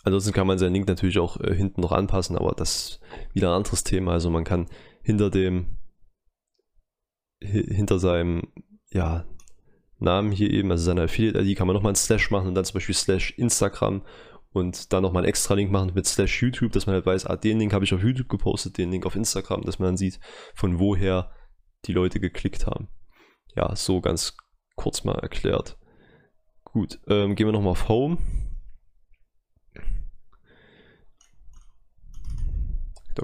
Ansonsten 0.03 0.33
kann 0.33 0.46
man 0.46 0.59
seinen 0.59 0.73
Link 0.73 0.88
natürlich 0.88 1.18
auch 1.18 1.38
äh, 1.40 1.55
hinten 1.55 1.81
noch 1.83 1.92
anpassen, 1.92 2.37
aber 2.37 2.53
das 2.53 2.75
ist 2.75 3.01
wieder 3.35 3.51
ein 3.51 3.57
anderes 3.57 3.85
Thema. 3.85 4.12
Also 4.12 4.31
man 4.31 4.44
kann 4.44 4.66
hinter 5.03 5.31
dem, 5.31 5.77
hinter 7.40 7.99
seinem, 7.99 8.53
ja, 8.92 9.27
Namen 9.99 10.33
hier 10.33 10.51
eben, 10.51 10.70
also 10.70 10.85
seiner 10.85 11.03
Affiliate-ID, 11.03 11.57
kann 11.57 11.66
man 11.66 11.75
nochmal 11.75 11.92
ein 11.92 11.96
Slash 11.96 12.31
machen 12.31 12.49
und 12.49 12.55
dann 12.55 12.64
zum 12.64 12.75
Beispiel 12.75 12.94
Slash 12.94 13.33
Instagram 13.37 14.03
und 14.53 14.92
dann 14.92 15.03
nochmal 15.03 15.23
einen 15.23 15.29
extra 15.29 15.55
Link 15.55 15.70
machen 15.70 15.92
mit 15.94 16.07
Slash 16.07 16.42
YouTube, 16.42 16.73
dass 16.73 16.87
man 16.87 16.94
halt 16.94 17.07
weiß, 17.07 17.27
ah, 17.27 17.37
den 17.37 17.59
Link 17.59 17.73
habe 17.73 17.85
ich 17.85 17.94
auf 17.94 18.03
YouTube 18.03 18.29
gepostet, 18.29 18.79
den 18.79 18.90
Link 18.90 19.07
auf 19.07 19.14
Instagram, 19.14 19.62
dass 19.62 19.79
man 19.79 19.88
dann 19.88 19.96
sieht, 19.96 20.18
von 20.55 20.79
woher 20.79 21.31
die 21.85 21.92
Leute 21.92 22.18
geklickt 22.18 22.66
haben. 22.66 22.88
Ja, 23.56 23.74
so 23.76 24.00
ganz 24.00 24.36
kurz 24.76 25.04
mal 25.04 25.18
erklärt. 25.18 25.76
Gut, 26.64 27.00
ähm, 27.08 27.34
gehen 27.34 27.46
wir 27.46 27.52
nochmal 27.52 27.72
auf 27.72 27.88
Home. 27.88 28.18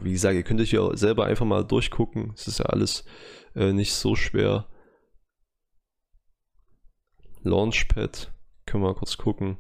Wie 0.03 0.13
gesagt, 0.13 0.35
ihr 0.35 0.43
könnt 0.43 0.61
euch 0.61 0.73
ja 0.73 0.97
selber 0.97 1.25
einfach 1.25 1.47
mal 1.47 1.65
durchgucken. 1.65 2.33
Es 2.35 2.47
ist 2.49 2.59
ja 2.59 2.67
alles 2.67 3.05
äh, 3.55 3.73
nicht 3.73 3.95
so 3.95 4.15
schwer. 4.15 4.67
Launchpad, 7.43 8.33
können 8.67 8.83
wir 8.83 8.89
mal 8.89 8.99
kurz 8.99 9.17
gucken. 9.17 9.57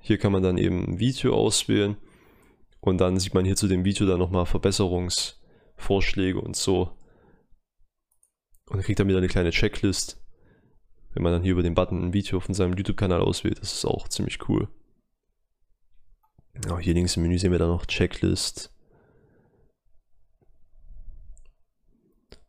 Hier 0.00 0.18
kann 0.18 0.32
man 0.32 0.42
dann 0.42 0.58
eben 0.58 0.84
ein 0.84 0.98
Video 0.98 1.34
auswählen 1.34 1.96
und 2.80 2.98
dann 2.98 3.18
sieht 3.18 3.34
man 3.34 3.44
hier 3.44 3.56
zu 3.56 3.68
dem 3.68 3.84
Video 3.84 4.06
dann 4.06 4.18
nochmal 4.18 4.46
Verbesserungsvorschläge 5.80 6.40
und 6.40 6.56
so. 6.56 6.96
Und 8.68 8.82
kriegt 8.82 9.00
dann 9.00 9.08
wieder 9.08 9.18
eine 9.18 9.28
kleine 9.28 9.50
Checklist, 9.50 10.22
wenn 11.12 11.24
man 11.24 11.32
dann 11.32 11.42
hier 11.42 11.52
über 11.52 11.62
den 11.62 11.74
Button 11.74 12.04
ein 12.04 12.12
Video 12.12 12.38
von 12.38 12.54
seinem 12.54 12.74
YouTube-Kanal 12.74 13.20
auswählt. 13.20 13.60
Das 13.60 13.72
ist 13.72 13.84
auch 13.84 14.06
ziemlich 14.08 14.48
cool. 14.48 14.68
Ja, 16.66 16.78
hier 16.78 16.94
links 16.94 17.16
im 17.16 17.22
Menü 17.22 17.38
sehen 17.38 17.52
wir 17.52 17.58
dann 17.58 17.70
noch 17.70 17.86
Checklist. 17.86 18.72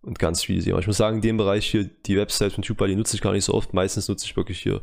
Und 0.02 0.20
ganz 0.20 0.44
viele. 0.44 0.72
Aber 0.72 0.80
ich 0.80 0.88
muss 0.88 0.98
sagen, 0.98 1.18
in 1.18 1.22
dem 1.22 1.38
Bereich 1.38 1.70
hier, 1.70 1.86
die 1.86 2.18
Website 2.18 2.54
von 2.54 2.64
TubeBuddy 2.64 2.96
nutze 2.96 3.16
ich 3.16 3.22
gar 3.22 3.34
nicht 3.34 3.46
so 3.46 3.54
oft. 3.54 3.74
Meistens 3.74 4.08
nutze 4.08 4.26
ich 4.26 4.36
wirklich 4.36 4.60
hier 4.60 4.82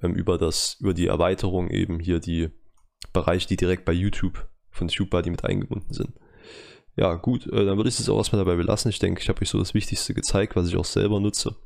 ähm, 0.00 0.14
über, 0.14 0.38
das, 0.38 0.76
über 0.80 0.94
die 0.94 1.08
Erweiterung 1.08 1.68
eben 1.68 2.00
hier 2.00 2.20
die 2.20 2.50
Bereiche, 3.12 3.48
die 3.48 3.56
direkt 3.56 3.84
bei 3.84 3.92
YouTube 3.92 4.48
von 4.70 4.88
TubeBuddy 4.88 5.30
mit 5.30 5.44
eingebunden 5.44 5.92
sind. 5.92 6.12
Ja, 6.96 7.14
gut, 7.14 7.46
äh, 7.46 7.64
dann 7.64 7.76
würde 7.76 7.88
ich 7.88 7.98
es 7.98 8.08
auch 8.08 8.18
erstmal 8.18 8.44
dabei 8.44 8.56
belassen. 8.56 8.90
Ich 8.90 8.98
denke, 8.98 9.22
ich 9.22 9.28
habe 9.28 9.40
euch 9.40 9.48
so 9.48 9.58
das 9.58 9.74
Wichtigste 9.74 10.14
gezeigt, 10.14 10.56
was 10.56 10.68
ich 10.68 10.76
auch 10.76 10.84
selber 10.84 11.20
nutze. 11.20 11.56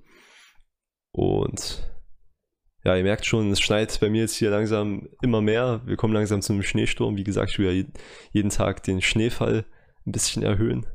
Und 1.12 1.90
ja, 2.84 2.96
ihr 2.96 3.02
merkt 3.02 3.26
schon, 3.26 3.50
es 3.50 3.60
schneit 3.60 3.98
bei 3.98 4.08
mir 4.08 4.20
jetzt 4.22 4.36
hier 4.36 4.50
langsam 4.50 5.08
immer 5.20 5.40
mehr. 5.40 5.80
Wir 5.86 5.96
kommen 5.96 6.14
langsam 6.14 6.42
zum 6.42 6.62
Schneesturm. 6.62 7.16
Wie 7.16 7.24
gesagt, 7.24 7.50
ich 7.50 7.58
will 7.58 7.72
ja 7.72 7.84
jeden 8.30 8.50
Tag 8.50 8.84
den 8.84 9.02
Schneefall 9.02 9.64
ein 10.06 10.12
bisschen 10.12 10.44
erhöhen. 10.44 10.86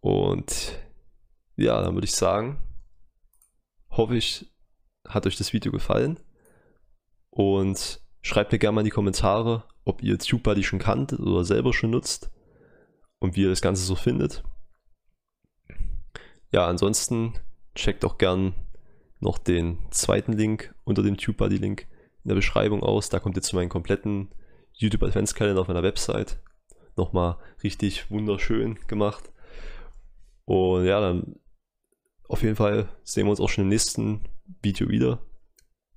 Und 0.00 0.80
ja, 1.54 1.80
dann 1.80 1.94
würde 1.94 2.06
ich 2.06 2.16
sagen, 2.16 2.60
hoffe 3.90 4.16
ich, 4.16 4.52
hat 5.06 5.26
euch 5.26 5.36
das 5.36 5.52
Video 5.52 5.70
gefallen. 5.70 6.18
Und 7.30 8.00
schreibt 8.22 8.50
mir 8.50 8.58
gerne 8.58 8.74
mal 8.74 8.80
in 8.80 8.86
die 8.86 8.90
Kommentare, 8.90 9.68
ob 9.86 10.02
ihr 10.02 10.18
TubeBuddy 10.18 10.64
schon 10.64 10.78
kanntet 10.78 11.20
oder 11.20 11.44
selber 11.44 11.72
schon 11.72 11.90
nutzt 11.90 12.30
und 13.18 13.36
wie 13.36 13.42
ihr 13.42 13.48
das 13.48 13.62
Ganze 13.62 13.84
so 13.84 13.94
findet. 13.94 14.42
Ja, 16.52 16.66
ansonsten 16.66 17.34
checkt 17.74 18.04
auch 18.04 18.18
gern 18.18 18.54
noch 19.20 19.38
den 19.38 19.78
zweiten 19.90 20.32
Link 20.32 20.74
unter 20.84 21.02
dem 21.02 21.16
TubeBuddy-Link 21.16 21.82
in 22.24 22.28
der 22.28 22.34
Beschreibung 22.34 22.82
aus. 22.82 23.08
Da 23.08 23.20
kommt 23.20 23.36
ihr 23.36 23.42
zu 23.42 23.56
meinem 23.56 23.68
kompletten 23.68 24.34
YouTube 24.72 25.02
Adventskalender 25.02 25.60
auf 25.60 25.68
meiner 25.68 25.82
Website. 25.82 26.40
Nochmal 26.96 27.38
richtig 27.62 28.10
wunderschön 28.10 28.78
gemacht. 28.88 29.30
Und 30.44 30.84
ja, 30.84 31.00
dann 31.00 31.36
auf 32.28 32.42
jeden 32.42 32.56
Fall 32.56 32.88
sehen 33.04 33.26
wir 33.26 33.30
uns 33.30 33.40
auch 33.40 33.48
schon 33.48 33.64
im 33.64 33.70
nächsten 33.70 34.24
Video 34.62 34.88
wieder. 34.88 35.20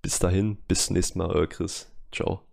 Bis 0.02 0.20
dahin, 0.20 0.58
bis 0.68 0.86
zum 0.86 0.96
nächsten 0.96 1.20
Mal, 1.20 1.32
euer 1.32 1.48
Chris. 1.48 1.92
Ciao. 2.12 2.49